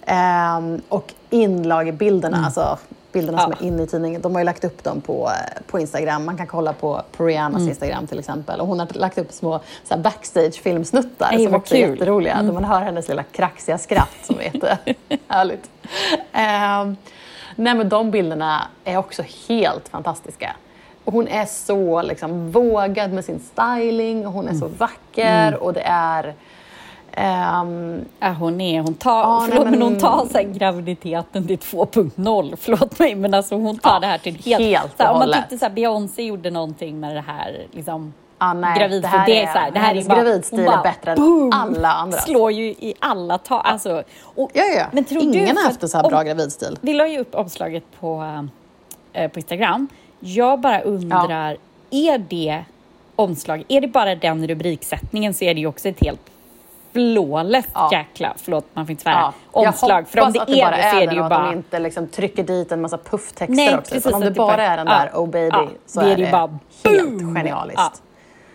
Ehm, 0.05 0.81
och 0.89 1.13
inlagebilderna, 1.29 2.45
alltså 2.45 2.77
bilderna 3.15 3.37
som 3.37 3.51
Mm. 3.51 3.57
Ja. 3.61 3.65
är 3.65 3.67
inne 3.73 3.83
i 3.83 3.87
tidningen, 3.87 4.21
de 4.21 4.33
har 4.35 4.39
ju 4.41 4.45
lagt 4.45 4.63
upp 4.63 4.83
dem 4.83 5.01
på, 5.01 5.29
eh, 5.29 5.61
på 5.67 5.79
Instagram. 5.79 6.25
Man 6.25 6.37
kan 6.37 6.47
kolla 6.47 6.73
på, 6.73 7.01
på 7.17 7.25
Rihannas 7.25 7.57
Mm. 7.59 7.69
Instagram 7.69 8.07
till 8.07 8.19
exempel. 8.19 8.59
Och 8.61 8.67
hon 8.67 8.79
har 8.79 8.87
lagt 8.93 9.17
upp 9.17 9.31
små 9.31 9.59
backstage-filmsnuttar 9.97 11.37
som 11.45 11.55
också 11.55 11.75
är 11.75 11.79
kul. 11.79 11.83
Mm. 11.85 11.95
jätteroliga. 11.99 12.41
Där 12.41 12.51
man 12.51 12.63
hör 12.63 12.81
hennes 12.81 13.07
lilla 13.09 13.23
kraxiga 13.23 13.77
skratt 13.77 14.15
som 14.23 14.35
är 14.39 14.43
jättehärligt. 14.43 15.69
Ehm, 16.31 16.95
nej 17.55 17.75
men 17.75 17.89
de 17.89 18.11
bilderna 18.11 18.67
är 18.83 18.97
också 18.97 19.23
helt 19.47 19.87
fantastiska. 19.89 20.55
Och 21.05 21.13
hon 21.13 21.27
är 21.27 21.45
så 21.45 22.01
liksom, 22.01 22.51
vågad 22.51 23.11
med 23.13 23.25
sin 23.25 23.39
styling 23.39 24.27
och 24.27 24.33
hon 24.33 24.47
är 24.47 24.53
så 24.53 24.67
vacker 24.67 25.55
och 25.63 25.73
det 25.73 25.81
är... 25.85 26.33
ehm, 27.15 28.05
Ja, 28.19 28.31
hon 28.39 28.61
är, 28.61 28.81
hon 28.81 28.93
tar, 28.93 29.19
Ja, 29.21 29.39
nej, 29.39 29.49
förlåt, 29.49 29.63
men... 29.69 29.79
men- 29.79 29.81
hon 29.81 29.97
tar 29.97 30.25
så 30.31 30.37
här, 30.37 30.43
graviditeten 30.43 31.47
till 31.47 31.57
2.0, 31.57 32.55
förlåt 32.59 32.99
mig, 32.99 33.15
men 33.15 33.33
alltså 33.33 33.55
hon 33.55 33.77
tar 33.77 33.89
Ja, 33.93 33.99
det 33.99 34.07
här 34.07 34.17
till 34.17 34.35
helt... 34.45 34.63
helt 34.63 34.93
här, 35.01 35.11
om 35.13 35.19
man 35.19 35.33
tyckte 35.33 35.57
så 35.57 35.65
här, 35.65 35.71
Beyoncé 35.73 36.23
gjorde 36.23 36.51
någonting 36.51 36.99
med 36.99 37.15
det 37.15 37.21
här, 37.27 37.61
liksom, 37.71 38.13
ja, 38.39 38.53
nej, 38.53 38.79
gravid, 38.79 39.01
det 39.01 39.07
här 39.07 39.25
det 39.25 39.43
är 39.43 39.53
så 39.53 39.59
här, 39.59 39.71
det 39.71 39.79
här 39.79 39.85
är 39.89 39.93
hennes 39.93 40.07
bara, 40.07 40.23
gravidstil 40.23 40.65
bara, 40.65 40.79
är 40.79 40.83
bättre 40.83 41.11
än 41.11 41.17
boom, 41.17 41.51
alla 41.53 41.91
andra. 41.91 42.17
slår 42.17 42.51
ju 42.51 42.65
i 42.65 42.93
alla 42.99 43.37
tal. 43.37 43.61
Alltså, 43.63 44.03
och, 44.21 44.51
Ja, 44.53 44.63
ja. 44.63 44.85
Men 44.91 45.03
tror 45.03 45.21
Ingen 45.23 45.55
du, 45.55 45.61
har 45.61 45.63
haft 45.67 45.81
en 45.81 45.85
att 45.85 45.91
så 45.91 45.97
här 45.97 46.09
bra 46.09 46.19
om- 46.19 46.25
gravidstil. 46.25 46.77
Vi 46.81 46.93
la 46.93 47.07
ju 47.07 47.19
upp 47.19 47.35
omslaget 47.35 47.83
på, 47.99 48.39
eh, 49.13 49.27
på 49.27 49.39
Instagram. 49.39 49.87
Jag 50.19 50.59
bara 50.59 50.81
undrar, 50.81 51.57
är 51.91 52.17
det 52.17 52.63
omslag, 53.15 53.63
är 53.67 53.81
det 53.81 53.87
bara 53.87 54.15
den 54.15 54.47
rubriksättningen 54.47 55.33
så 55.33 55.45
är 55.45 55.53
det 55.53 55.59
ju 55.59 55.67
också 55.67 55.89
ett 55.89 56.03
helt 56.05 56.21
flawless 56.95 57.65
Ja. 57.73 57.89
jäkla, 57.91 58.33
förlåt 58.37 58.65
man 58.73 58.85
får 58.85 58.91
inte 58.91 59.03
svära, 59.03 59.33
Ja. 59.53 59.67
omslag. 59.67 60.07
För 60.07 60.19
om 60.21 60.31
det 60.33 60.41
att 60.41 60.49
är 60.49 60.71
det 60.71 60.89
så 60.91 60.97
är 60.97 61.07
det 61.07 61.13
ju 61.13 61.19
bara... 61.21 61.35
att 61.35 61.51
de 61.51 61.57
inte 61.57 61.79
liksom 61.79 62.07
trycker 62.07 62.43
dit 62.43 62.71
en 62.71 62.81
massa 62.81 62.97
pufftexter 62.97 63.55
Nej, 63.55 63.75
också. 63.77 63.93
precis, 63.95 64.13
om 64.13 64.19
det 64.21 64.29
det 64.29 64.35
bara 64.35 64.63
är 64.65 64.77
den 64.77 64.85
där 64.85 65.11
Oh 65.13 65.29
baby 65.29 65.57
så 65.85 65.99
det 66.01 66.07
är 66.07 66.11
är 66.11 66.15
det 66.17 66.31
bara 66.31 66.59
helt 66.85 67.19
boom. 67.19 67.35
genialiskt. 67.35 68.01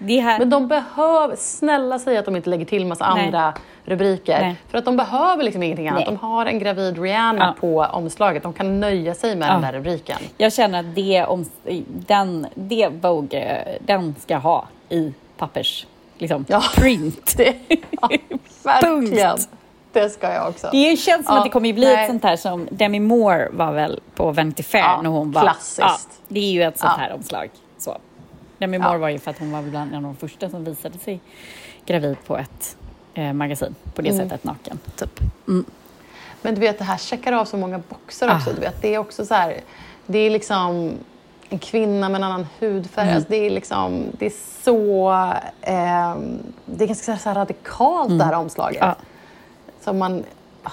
Det 0.03 0.21
här, 0.21 0.39
Men 0.39 0.51
de 0.51 0.69
behöver, 0.69 1.37
snälla 1.37 1.99
säg 1.99 2.17
att 2.17 2.25
de 2.25 2.37
inte 2.37 2.51
lägger 2.51 2.65
till 2.65 2.87
massa 2.87 3.15
Nej. 3.15 3.25
andra 3.27 3.53
rubriker. 3.85 4.41
Nej. 4.41 4.57
För 4.69 4.79
att 4.79 4.85
de 4.85 4.97
behöver 4.97 5.45
liksom 5.45 5.63
ingenting 5.63 5.89
annat. 5.89 5.99
Nej. 6.07 6.17
De 6.21 6.27
har 6.27 6.47
en 6.47 6.59
gravid 6.59 6.99
Rihanna 7.03 7.55
Ja. 7.57 7.61
på 7.61 7.81
omslaget. 7.93 8.43
De 8.43 8.53
kan 8.53 8.81
nöja 8.81 9.15
sig 9.15 9.37
med 9.37 9.49
Ja. 9.49 9.53
den 9.53 9.63
där 9.63 9.73
rubriken. 9.73 10.17
Jag 10.37 10.53
känner 10.53 10.81
att 10.81 10.95
det, 10.95 11.25
om, 11.25 11.45
den, 12.07 12.47
det 12.55 12.89
Vogue, 13.01 13.41
eh, 13.41 13.77
den 13.81 14.15
ska 14.19 14.37
ha 14.37 14.65
i 14.89 15.13
pappers, 15.39 15.87
liksom, 16.21 16.45
Ja. 16.49 16.63
print. 16.75 17.35
Det, 17.37 17.55
ja, 17.91 18.11
verkligen. 18.65 19.39
Det 19.93 20.11
ska 20.11 20.33
jag 20.33 20.49
också. 20.49 20.69
Det 20.73 20.97
känns 20.99 21.27
som 21.27 21.35
Ja, 21.35 21.39
att 21.39 21.45
det 21.45 21.51
kommer 21.51 21.73
bli 21.73 21.85
nej. 21.95 22.05
ett 22.05 22.11
sånt 22.11 22.25
här 22.25 22.37
som 22.37 22.69
Demi 22.71 23.01
Moore 23.01 23.49
var 23.53 23.73
väl 23.73 24.01
på 24.15 24.33
Vanity 24.33 24.63
Fair 24.63 24.83
Ja, 24.85 25.03
när 25.03 25.11
hon 25.11 25.33
var... 25.33 25.43
klassiskt. 25.43 25.79
Ja, 25.81 25.97
det 26.29 26.41
är 26.41 26.51
ju 26.53 26.63
ett 26.63 26.79
sånt 26.79 26.99
här 26.99 27.13
omslag. 27.13 27.51
Så. 27.79 27.99
Demi. 28.59 28.79
Moore 28.79 28.99
var 28.99 29.09
ju 29.09 29.19
för 29.19 29.31
att 29.31 29.39
hon 29.39 29.53
var 29.53 29.63
bland 29.63 29.91
en 29.91 29.97
av 29.97 30.03
de 30.03 30.17
första 30.17 30.51
som 30.51 30.65
visade 30.65 30.99
sig 30.99 31.21
gravid 31.87 32.17
på 32.27 32.37
ett 32.39 32.77
eh, 33.15 33.33
magasin 33.33 33.75
på 33.95 34.03
det 34.03 34.09
Mm. 34.11 34.29
sättet 34.29 34.45
naken. 34.45 34.79
Typ. 34.97 35.21
Men 36.43 36.55
du 36.55 36.61
vet, 36.61 36.79
det 36.79 36.85
här 36.85 36.97
checkar 36.99 37.33
av 37.33 37.45
så 37.45 37.57
många 37.57 37.79
boxar 37.89 38.29
Ah. 38.29 38.37
också. 38.37 38.53
Du 38.53 38.61
vet, 38.61 38.83
det 38.83 38.95
är 38.95 38.99
också 38.99 39.27
så 39.27 39.35
här, 39.35 39.61
det 40.07 40.19
är 40.19 40.31
liksom 40.31 40.93
en 41.51 41.59
kvinna 41.59 42.09
med 42.09 42.19
en 42.19 42.25
annan 42.25 42.47
hudfärg. 42.61 43.05
Mm. 43.05 43.17
Alltså 43.17 43.31
det 43.31 43.47
är 43.47 43.51
liksom, 43.51 44.05
det 44.19 44.27
är 44.27 44.33
så, 44.63 45.11
ehm, 45.63 46.39
det 46.65 46.85
är 46.85 46.89
ganska 46.89 47.17
så 47.19 47.31
radikalt 47.31 48.19
det 48.19 48.25
här 48.25 48.33
omslaget. 48.35 48.83
Mm. 48.83 48.95
Ja. 48.99 49.05
Som 49.85 49.99
man, 49.99 50.25
ah. 50.63 50.71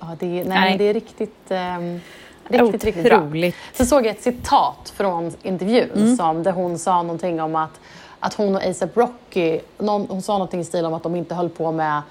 ja 0.00 0.06
det 0.18 0.26
är, 0.40 0.44
nej, 0.44 0.60
Nej. 0.60 0.78
Det 0.78 0.84
är 0.84 0.94
riktigt, 0.94 1.50
ehm, 1.50 2.00
riktigt, 2.48 2.84
riktigt 2.84 3.04
bra. 3.04 3.30
Så 3.74 3.84
såg 3.86 4.06
jag 4.06 4.10
ett 4.10 4.22
citat 4.22 4.92
från 4.96 5.32
intervjun 5.42 5.90
Mm. 5.94 6.16
som, 6.16 6.42
där 6.42 6.52
hon 6.52 6.78
sa 6.78 7.02
någonting 7.02 7.40
om 7.40 7.56
att, 7.56 7.80
att 8.20 8.34
hon 8.34 8.56
och 8.56 8.62
ASAP 8.62 8.96
Rocky, 8.96 9.60
någon, 9.78 10.06
hon 10.08 10.22
sa 10.22 10.32
någonting 10.32 10.60
i 10.60 10.64
stil 10.64 10.84
om 10.84 10.94
att 10.94 11.02
de 11.02 11.16
inte 11.16 11.34
höll 11.34 11.48
på 11.48 11.72
med 11.72 12.02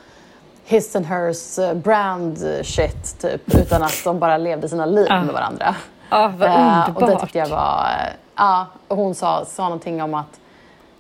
his 0.65 0.95
and 0.95 1.05
hers 1.05 1.59
eh, 1.59 1.73
brand 1.73 2.37
shit 2.63 3.19
typ, 3.21 3.55
utan 3.55 3.83
att 3.83 4.01
de 4.03 4.19
bara 4.19 4.37
levde 4.37 4.69
sina 4.69 4.85
liv 4.85 5.05
Ja. 5.09 5.23
med 5.23 5.33
varandra. 5.33 5.75
Ja, 6.09 6.31
vad 6.37 6.49
Eh, 6.49 6.79
och 6.87 6.93
det 6.93 6.99
underbart. 7.05 7.21
tyckte 7.21 7.37
jag 7.39 7.47
var, 7.49 7.85
eh, 7.99 8.13
ja, 8.35 8.65
och 8.87 8.97
hon 8.97 9.15
sa, 9.15 9.45
sa 9.45 9.63
någonting 9.63 10.01
om 10.03 10.13
att 10.13 10.39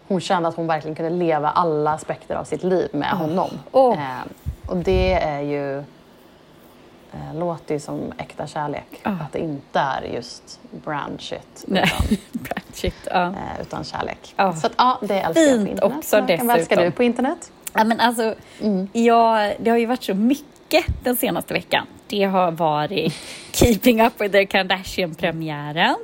hon 0.07 0.21
kände 0.21 0.49
att 0.49 0.55
hon 0.55 0.67
verkligen 0.67 0.95
kunde 0.95 1.09
leva 1.11 1.49
alla 1.49 1.91
aspekter 1.91 2.35
av 2.35 2.43
sitt 2.43 2.63
liv 2.63 2.89
med 2.93 3.09
honom. 3.09 3.49
Åh. 3.71 3.93
Eh, 3.93 4.69
och 4.69 4.77
det 4.77 5.13
är 5.13 5.39
ju, 5.39 5.77
eh, 7.11 7.35
låter 7.35 7.73
ju 7.73 7.79
som 7.79 7.99
äkta 8.17 8.47
kärlek. 8.47 8.99
Ja. 9.03 9.09
Att 9.11 9.31
det 9.31 9.39
inte 9.39 9.79
är 9.79 10.01
just 10.01 10.59
brand 10.85 11.21
shit, 11.21 11.65
utan, 11.67 11.87
Bra, 12.31 12.55
Shit, 12.73 12.95
ja. 13.11 13.23
eh, 13.27 13.61
utan 13.61 13.83
kärlek. 13.83 14.33
Ja. 14.35 14.53
Så 14.55 14.67
att, 14.67 14.73
ja, 14.77 14.97
det 15.01 15.19
älskar 15.21 15.41
jag 15.41 15.51
på 15.51 15.57
Fint 15.57 15.69
internet. 15.69 15.97
också 15.97 16.15
Vad- 16.15 16.23
Vad 16.23 16.31
älskar 16.39 16.55
dessutom. 16.57 16.83
du 16.83 16.91
på 16.91 17.03
internet? 17.03 17.51
Ja, 17.73 17.83
men 17.83 17.99
alltså, 17.99 18.35
ja, 18.93 19.51
det 19.59 19.69
har 19.69 19.77
ju 19.77 19.85
varit 19.85 20.03
så 20.03 20.13
mycket 20.13 20.85
den 21.03 21.15
senaste 21.15 21.53
veckan. 21.53 21.85
Det 22.09 22.23
har 22.23 22.51
varit 22.51 23.13
Keeping 23.51 24.01
Up 24.01 24.21
with 24.21 24.31
the 24.31 24.45
Kardashian-premiären. 24.45 25.95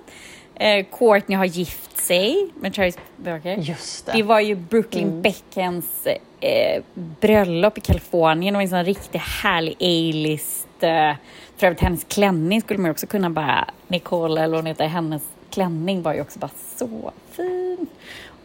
Eh, 0.55 0.85
Courtney 0.91 1.37
har 1.37 1.45
gift 1.45 1.97
sig 1.97 2.49
med 2.59 2.73
Travis 2.73 2.97
Barker. 3.17 3.57
Just 3.57 4.05
det. 4.05 4.11
Det 4.11 4.23
var 4.23 4.39
ju 4.39 4.55
Brooklyn 4.55 5.21
Beckhams 5.21 6.07
eh, 6.39 6.83
bröllop 6.93 7.77
i 7.77 7.81
Kalifornien. 7.81 8.53
Det 8.53 8.57
var 8.57 8.61
en 8.63 8.69
sån 8.69 8.85
riktigt 8.85 9.21
härlig 9.21 9.75
A-list. 9.79 10.67
Eh, 10.79 11.13
för 11.57 11.67
övrigt 11.67 11.81
hennes 11.81 12.03
klänning 12.03 12.61
skulle 12.61 12.79
man 12.79 12.91
också 12.91 13.07
kunna 13.07 13.29
bara... 13.29 13.67
Nicole, 13.87 14.41
eller 14.41 14.55
hon 14.55 14.65
heter, 14.65 14.87
hennes 14.87 15.23
klänning 15.49 16.01
var 16.01 16.13
ju 16.13 16.21
också 16.21 16.39
bara 16.39 16.51
så 16.77 17.11
fin. 17.31 17.87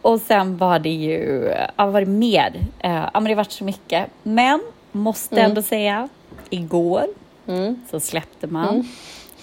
Och 0.01 0.21
sen 0.21 0.57
var 0.57 0.79
det 0.79 0.89
ju... 0.89 1.53
Ja, 1.57 1.85
vad 1.85 1.93
var 1.93 2.01
det 2.01 2.07
mer? 2.07 2.53
Eh, 2.79 2.91
ja, 2.91 3.09
men 3.13 3.23
det 3.23 3.29
har 3.29 3.35
varit 3.35 3.51
så 3.51 3.63
mycket. 3.63 4.07
Men, 4.23 4.61
måste 4.91 5.41
ändå 5.41 5.61
säga, 5.61 6.09
igår 6.49 7.05
Mm. 7.51 7.81
så 7.91 7.99
släppte 7.99 8.47
man 8.47 8.87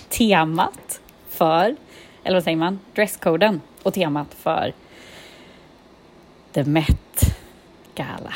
temat 0.08 1.00
för, 1.28 1.76
eller 2.24 2.36
vad 2.36 2.44
säger 2.44 2.56
man, 2.56 2.80
dresscoden 2.94 3.60
och 3.82 3.94
temat 3.94 4.34
för 4.34 4.72
The 6.52 6.64
Met 6.64 7.34
Gala. 7.94 8.34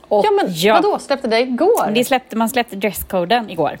Och 0.00 0.24
Ja, 0.24 0.30
men 0.30 0.74
vadå? 0.82 0.98
Släppte 0.98 1.28
det 1.28 1.40
igår? 1.40 1.90
Det 1.94 2.04
släppte, 2.04 2.36
man 2.36 2.48
släppte 2.48 2.76
dresscoden 2.76 3.50
igår. 3.50 3.78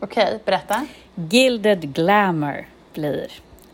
Okej, 0.00 0.38
berätta. 0.44 0.86
Gilded 1.14 1.94
Glamour 1.94 2.66
blir. 2.92 3.26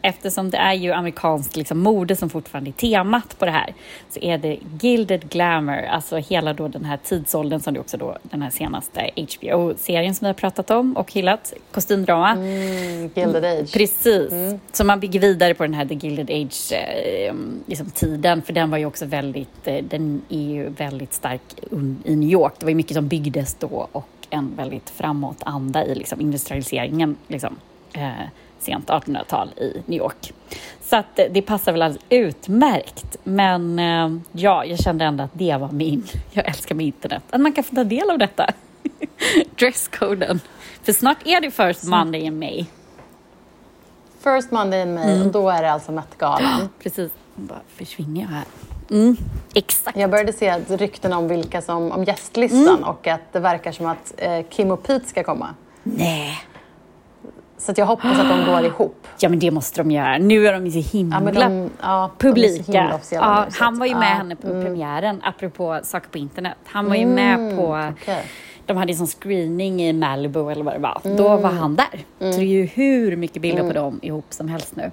Eftersom 0.02 0.50
det 0.50 0.56
är 0.56 0.74
ju 0.74 0.92
amerikanskt 0.92 1.56
liksom, 1.56 1.78
mode 1.78 2.16
som 2.16 2.30
fortfarande 2.30 2.70
är 2.70 2.72
temat 2.72 3.38
på 3.38 3.44
det 3.44 3.50
här 3.50 3.74
så 4.08 4.20
är 4.20 4.38
det 4.38 4.58
Gilded 4.80 5.30
Glamour, 5.30 5.84
alltså 5.84 6.16
hela 6.16 6.52
då 6.52 6.68
den 6.68 6.84
här 6.84 6.98
tidsåldern 7.04 7.60
som 7.60 7.74
det 7.74 7.80
också 7.80 7.96
då 7.96 8.18
den 8.22 8.42
här 8.42 8.50
senaste 8.50 9.10
HBO-serien 9.16 10.14
som 10.14 10.24
vi 10.24 10.28
har 10.28 10.34
pratat 10.34 10.70
om 10.70 10.96
och 10.96 11.12
hyllat, 11.12 11.52
kostymdrama. 11.72 12.30
Mm, 12.30 13.10
Gilded 13.14 13.44
Age. 13.44 13.72
Precis. 13.72 14.32
Så 14.72 14.84
man 14.84 15.00
bygger 15.00 15.20
vidare 15.20 15.54
på 15.54 15.62
den 15.62 15.74
här 15.74 15.86
The 15.86 15.94
Gilded 15.94 16.30
Age 16.30 16.72
eh, 16.72 17.34
liksom 17.66 17.90
för 18.42 18.52
den 18.52 18.70
var 18.70 18.78
ju 18.78 18.86
också 18.86 19.06
väldigt, 19.06 19.66
eh, 19.66 19.84
den 19.84 20.22
är 20.28 20.52
ju 20.52 20.68
väldigt 20.68 21.14
stark 21.14 21.40
i 22.04 22.16
New 22.16 22.30
York. 22.30 22.52
Det 22.58 22.66
var 22.66 22.70
ju 22.70 22.76
mycket 22.76 22.94
som 22.94 23.08
byggdes 23.08 23.54
då 23.54 23.88
och 23.92 24.08
en 24.30 24.56
väldigt 24.56 24.90
framåtanda 24.90 25.84
i 25.84 25.94
liksom, 25.94 26.20
industrialiseringen, 26.20 27.16
liksom, 27.28 27.56
eh, 27.92 28.12
sent 28.58 28.88
1800-tal 28.88 29.48
i 29.56 29.82
New 29.86 29.98
York. 29.98 30.32
Så 30.82 30.96
att 30.96 31.18
eh, 31.18 31.24
det 31.30 31.42
passar 31.42 31.72
väl 31.72 31.82
alldeles 31.82 32.04
utmärkt. 32.08 33.16
Men 33.24 33.78
eh, 33.78 34.10
ja, 34.32 34.64
jag 34.64 34.78
kände 34.78 35.04
ändå 35.04 35.24
att 35.24 35.30
det 35.32 35.56
var 35.56 35.70
min, 35.72 36.06
jag 36.32 36.48
älskar 36.48 36.74
med 36.74 36.86
internet, 36.86 37.22
att 37.30 37.40
man 37.40 37.52
kan 37.52 37.64
få 37.64 37.74
ta 37.74 37.84
del 37.84 38.10
av 38.10 38.18
detta. 38.18 38.46
Dresscoden. 39.58 40.40
För 40.82 40.92
snart 40.92 41.26
är 41.26 41.40
det 41.40 41.50
First 41.50 41.84
Monday 41.84 42.20
in 42.20 42.38
May. 42.38 42.64
First 44.20 44.50
Monday 44.50 44.82
in 44.82 44.94
May, 44.94 45.12
Mm. 45.14 45.26
och 45.26 45.32
då 45.32 45.48
är 45.50 45.62
det 45.62 45.72
alltså 45.72 45.92
Met-galan. 45.92 46.68
Precis. 46.82 47.10
Bara 47.34 47.60
försvinner 47.76 48.20
jag 48.20 48.28
här. 48.28 48.44
Mm, 48.90 49.16
exakt. 49.54 49.96
Jag 49.98 50.10
började 50.10 50.32
se 50.32 50.58
rykten 50.68 51.12
om 51.12 51.28
vilka 51.28 51.62
som, 51.62 51.92
om 51.92 52.04
gästlistan 52.04 52.84
och 52.84 53.06
att 53.06 53.32
det 53.32 53.40
verkar 53.40 53.72
som 53.72 53.86
att 53.86 54.14
eh, 54.16 54.42
Kim 54.50 54.70
och 54.70 54.82
Pete 54.82 55.08
ska 55.08 55.22
komma. 55.24 55.54
Nej. 55.82 56.38
Så 57.68 57.72
att 57.72 57.78
jag 57.78 57.86
hoppas 57.86 58.18
att 58.18 58.28
de 58.28 58.44
går 58.52 58.60
ihop. 58.64 59.06
Ja, 59.18 59.28
men 59.28 59.38
det 59.38 59.50
måste 59.50 59.80
de 59.80 59.90
göra. 59.90 60.18
Nu 60.18 60.46
är 60.46 60.52
de 60.52 60.66
ju 60.66 60.82
så 60.82 60.96
himla 60.96 61.22
Ja, 61.24 61.32
de, 61.48 61.70
ja, 61.82 62.04
är 62.04 62.08
så 62.08 62.14
publika. 62.18 62.72
himla 62.72 63.00
Ja, 63.12 63.46
han 63.58 63.78
var 63.78 63.86
ju 63.86 63.94
med 63.94 64.10
ja, 64.10 64.14
henne 64.14 64.36
på 64.36 64.48
mm, 64.48 64.64
premiären, 64.64 65.20
apropå 65.24 65.80
saker 65.82 66.08
på 66.08 66.18
internet. 66.18 66.56
Han 66.64 66.88
var 66.88 66.96
ju 66.96 67.06
med 67.06 67.56
på... 67.56 67.90
okej. 68.02 68.24
De 68.66 68.76
hade 68.76 68.92
ju 68.92 68.98
sån 68.98 69.06
screening 69.06 69.82
i 69.82 69.92
Malibu 69.92 70.50
eller 70.50 70.64
vad 70.64 70.74
det 70.74 70.78
var. 70.78 71.00
Då 71.16 71.36
var 71.36 71.50
han 71.50 71.76
där. 71.76 72.04
Så 72.18 72.24
det 72.24 72.36
är 72.36 72.42
ju 72.42 72.64
hur 72.64 73.16
mycket 73.16 73.42
bilder 73.42 73.62
på 73.62 73.72
dem 73.72 73.98
ihop 74.02 74.26
som 74.30 74.48
helst 74.48 74.76
nu. 74.76 74.90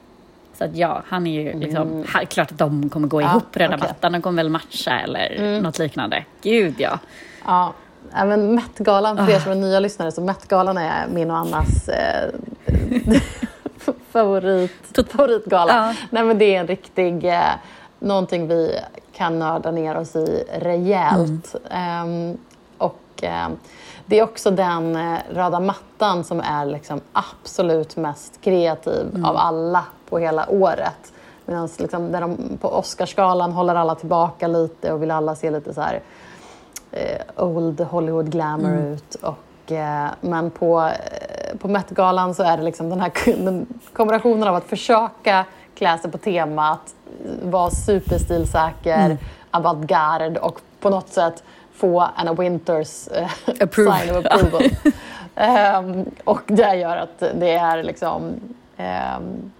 Så 0.57 0.63
att 0.63 0.75
ja, 0.77 1.03
han 1.07 1.27
är 1.27 1.41
ju 1.41 1.59
liksom... 1.59 2.03
ha- 2.13 2.25
Klart 2.25 2.51
att 2.51 2.57
de 2.57 2.89
kommer 2.89 3.07
gå 3.07 3.21
ihop 3.21 3.51
på 3.51 3.59
röda 3.59 3.75
okej. 3.75 3.88
mattan. 3.88 4.11
De 4.11 4.21
kommer 4.21 4.43
väl 4.43 4.49
matcha 4.51 4.99
eller 4.99 5.61
något 5.61 5.79
liknande. 5.79 6.23
Gud 6.41 6.73
ja. 6.77 6.99
Ja, 7.45 7.73
även 8.15 8.56
Met-galan, 8.56 9.18
för 9.18 9.30
er 9.30 9.36
Ah. 9.38 9.39
som 9.39 9.52
är 9.52 9.56
nya 9.56 9.80
lyssnare, 9.80 10.12
så 10.12 10.22
Met-galan 10.22 10.78
är 10.78 11.08
min 11.08 11.32
och 11.32 11.38
Annas 11.38 11.89
eh, 11.89 12.30
favorit, 14.12 15.00
favoritgala. 15.12 15.74
Ja. 15.74 15.94
Nej, 16.10 16.24
men 16.24 16.38
det 16.38 16.56
är 16.56 16.60
en 16.60 16.68
riktig, 16.68 17.26
eh, 17.26 17.41
någonting 18.00 18.48
vi 18.48 18.80
kan 19.13 19.39
nörda 19.39 19.72
ner 19.72 19.98
oss 19.98 20.15
i 20.15 20.44
rejält. 20.60 21.56
Mm. 21.70 22.32
Ehm, 22.32 22.38
och, 22.78 23.00
ehm, 23.22 23.52
det 24.06 24.20
är 24.20 24.24
också 24.24 24.52
den 24.52 24.96
eh, 24.96 25.18
röda 25.34 25.60
mattan 25.60 26.24
som 26.24 26.39
är 26.39 26.65
liksom 26.65 27.02
absolut 27.13 27.96
mest 27.96 28.41
kreativ 28.41 29.08
Mm. 29.10 29.26
av 29.26 29.38
alla 29.38 29.84
på 30.10 30.20
hela 30.20 30.50
året. 30.50 31.13
Medan 31.46 31.70
liksom, 31.78 32.12
där 32.12 32.22
de, 32.22 32.38
på 32.62 32.70
Oscarsgalan 32.70 33.52
håller 33.52 33.76
alla 33.76 33.96
tillbaka 33.96 34.48
lite 34.48 34.91
och 34.94 35.02
vill 35.02 35.12
alla 35.12 35.36
se 35.36 35.52
lite 35.52 35.74
så 35.74 35.82
här 35.82 35.94
eh, 35.94 36.00
old 37.36 37.80
Hollywood 37.82 38.32
glamour 38.32 38.71
Mm. 38.71 38.93
ut. 38.93 39.15
Och, 39.15 39.71
eh, 39.71 40.08
men 40.21 40.52
på, 40.52 40.82
eh, 40.82 41.58
på 41.58 41.67
Met-galan 41.67 42.36
så 42.36 42.43
är 42.43 42.58
det 42.58 42.63
liksom 42.63 42.89
den 42.89 43.00
här 43.00 43.12
den 43.43 43.67
kombinationen 43.93 44.48
av 44.48 44.56
att 44.56 44.63
försöka 44.65 45.45
klä 45.76 45.98
sig 45.98 46.12
på 46.12 46.17
temat, 46.17 46.95
vara 47.43 47.69
superstilsäker, 47.71 49.06
Mm. 49.06 49.17
avantgarde 49.52 50.39
och 50.39 50.62
på 50.80 50.89
något 50.89 51.10
sätt 51.10 51.43
få 51.74 52.08
Anna 52.15 52.34
Winters 52.34 53.08
eh, 53.08 53.30
sign 53.71 54.15
of 54.17 54.26
approval. 54.26 54.63
Ehm, 55.38 56.06
och 56.24 56.41
det 56.48 56.76
gör 56.76 56.98
att 56.98 57.19
det 57.19 57.52
är 57.54 57.84
liksom 57.84 58.34
ehm, 58.78 59.52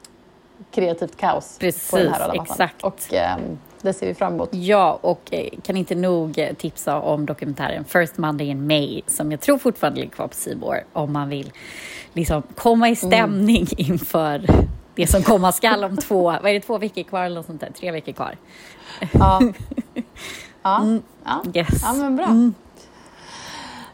kreativt 0.72 1.18
kaos 1.18 1.58
på 1.60 1.64
den 1.66 1.72
Precis, 1.72 1.92
här 1.94 2.02
röda 2.20 2.28
mattan. 2.28 2.42
exakt. 2.42 2.84
Och 2.84 3.14
ehm, 3.14 3.58
det 3.86 3.94
ser 3.94 4.08
vi 4.08 4.14
fram 4.14 4.34
emot. 4.34 4.50
Ja, 4.52 5.00
och 5.02 5.30
eh, 5.32 5.50
kan 5.64 5.78
inte 5.78 5.96
nog 5.96 6.40
eh, 6.40 6.54
tipsa 6.54 7.00
om 7.00 7.26
dokumentären 7.26 7.86
First 7.86 8.18
Monday 8.18 8.48
in 8.48 8.68
May 8.68 9.02
som 9.08 9.32
jag 9.32 9.42
tror 9.42 9.58
fortfarande 9.58 10.00
ligger 10.00 10.14
kvar 10.14 10.28
på 10.28 10.60
More 10.60 10.84
om 10.94 11.14
man 11.14 11.30
vill 11.30 11.52
liksom 12.14 12.44
komma 12.56 12.90
i 12.90 12.96
stämning 12.96 13.68
inför 13.78 14.46
det 14.96 15.08
som 15.08 15.24
komma 15.24 15.52
skall 15.52 15.84
om 15.84 15.98
två, 15.98 16.24
vad 16.24 16.46
är 16.46 16.54
det, 16.54 16.60
två 16.60 16.78
veckor 16.78 17.04
kvar 17.04 17.24
eller 17.24 17.36
något 17.36 17.46
sånt 17.46 17.62
där, 17.62 17.72
tre 17.80 17.92
veckor 17.92 18.12
kvar. 18.12 18.38
Ja. 19.14 19.42
Ja. 20.66 20.86
Ja. 21.26 21.44
Yes. 21.54 21.82
ja, 21.84 21.94
men 21.94 22.16
bra. 22.16 22.52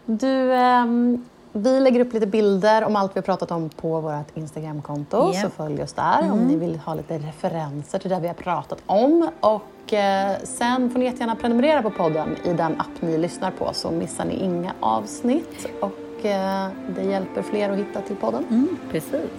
Du, 0.06 0.54
ehm, 0.54 1.25
vi 1.54 1.80
lägger 1.80 2.00
upp 2.00 2.14
lite 2.14 2.28
bilder 2.28 2.84
om 2.84 2.96
allt 2.96 3.16
vi 3.16 3.18
har 3.20 3.24
pratat 3.24 3.52
om 3.52 3.70
på 3.70 4.00
vårt 4.02 4.38
Instagramkonto, 4.38 5.32
Ja. 5.34 5.42
så 5.42 5.50
följ 5.50 5.84
oss 5.84 5.94
där 5.94 6.32
om 6.32 6.40
ni 6.40 6.56
vill 6.56 6.78
ha 6.80 6.94
lite 6.94 7.18
referenser 7.18 8.00
till 8.00 8.10
det 8.10 8.20
vi 8.20 8.28
har 8.28 8.34
pratat 8.34 8.80
om. 8.86 9.30
Och 9.40 9.94
eh, 9.94 10.32
sen 10.44 10.90
får 10.90 11.00
ni 11.00 11.06
jättegärna 11.06 11.36
prenumerera 11.36 11.82
på 11.82 11.90
podden 11.90 12.36
i 12.44 12.54
den 12.54 12.80
app 12.80 13.02
ni 13.02 13.18
lyssnar 13.18 13.52
på 13.52 13.70
så 13.74 13.92
missar 13.92 14.26
ni 14.26 14.34
inga 14.36 14.74
avsnitt 14.80 15.68
och 15.82 16.26
eh, 16.26 16.68
det 16.96 17.04
hjälper 17.04 17.42
fler 17.42 17.70
att 17.70 17.78
hitta 17.78 18.02
till 18.02 18.16
podden. 18.16 18.46
Mm, 18.50 18.78
precis. 18.92 19.30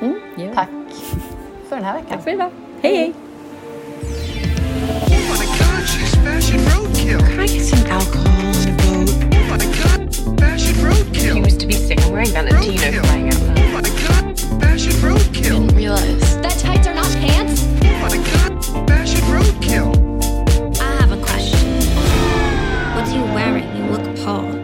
Mm. 0.00 0.20
Ja. 0.36 0.48
Tack 0.54 0.68
för 1.68 1.76
den 1.76 1.84
här 1.84 1.94
veckan. 1.94 2.08
Tack 2.10 2.22
för 2.24 2.30
idag. 2.30 2.50
Hej, 2.82 2.96
hej! 2.96 3.14
Oh 7.90 8.04
god, 8.12 8.59
Fashion 10.38 10.74
roadkill. 10.76 11.34
He 11.34 11.40
used 11.40 11.60
to 11.60 11.66
be 11.66 11.74
sick 11.74 12.00
and 12.00 12.12
wearing 12.12 12.28
Valentino 12.28 13.02
Oh 13.02 13.70
my 13.72 13.82
god, 13.82 14.38
fashion 14.60 14.92
roadkill. 15.02 15.42
Didn't 15.42 15.76
realize 15.76 16.40
that 16.40 16.58
tights 16.58 16.86
are 16.86 16.94
not 16.94 17.10
pants. 17.12 17.64
Oh 17.82 18.00
my 18.02 18.16
god, 18.16 18.88
fashion 18.88 19.20
roadkill. 19.32 20.80
I 20.80 21.00
have 21.00 21.12
a 21.12 21.20
question. 21.22 21.80
What 22.94 23.08
are 23.08 23.16
you 23.16 23.24
wearing? 23.34 23.76
You 23.76 23.84
look 23.92 24.16
poor. 24.18 24.59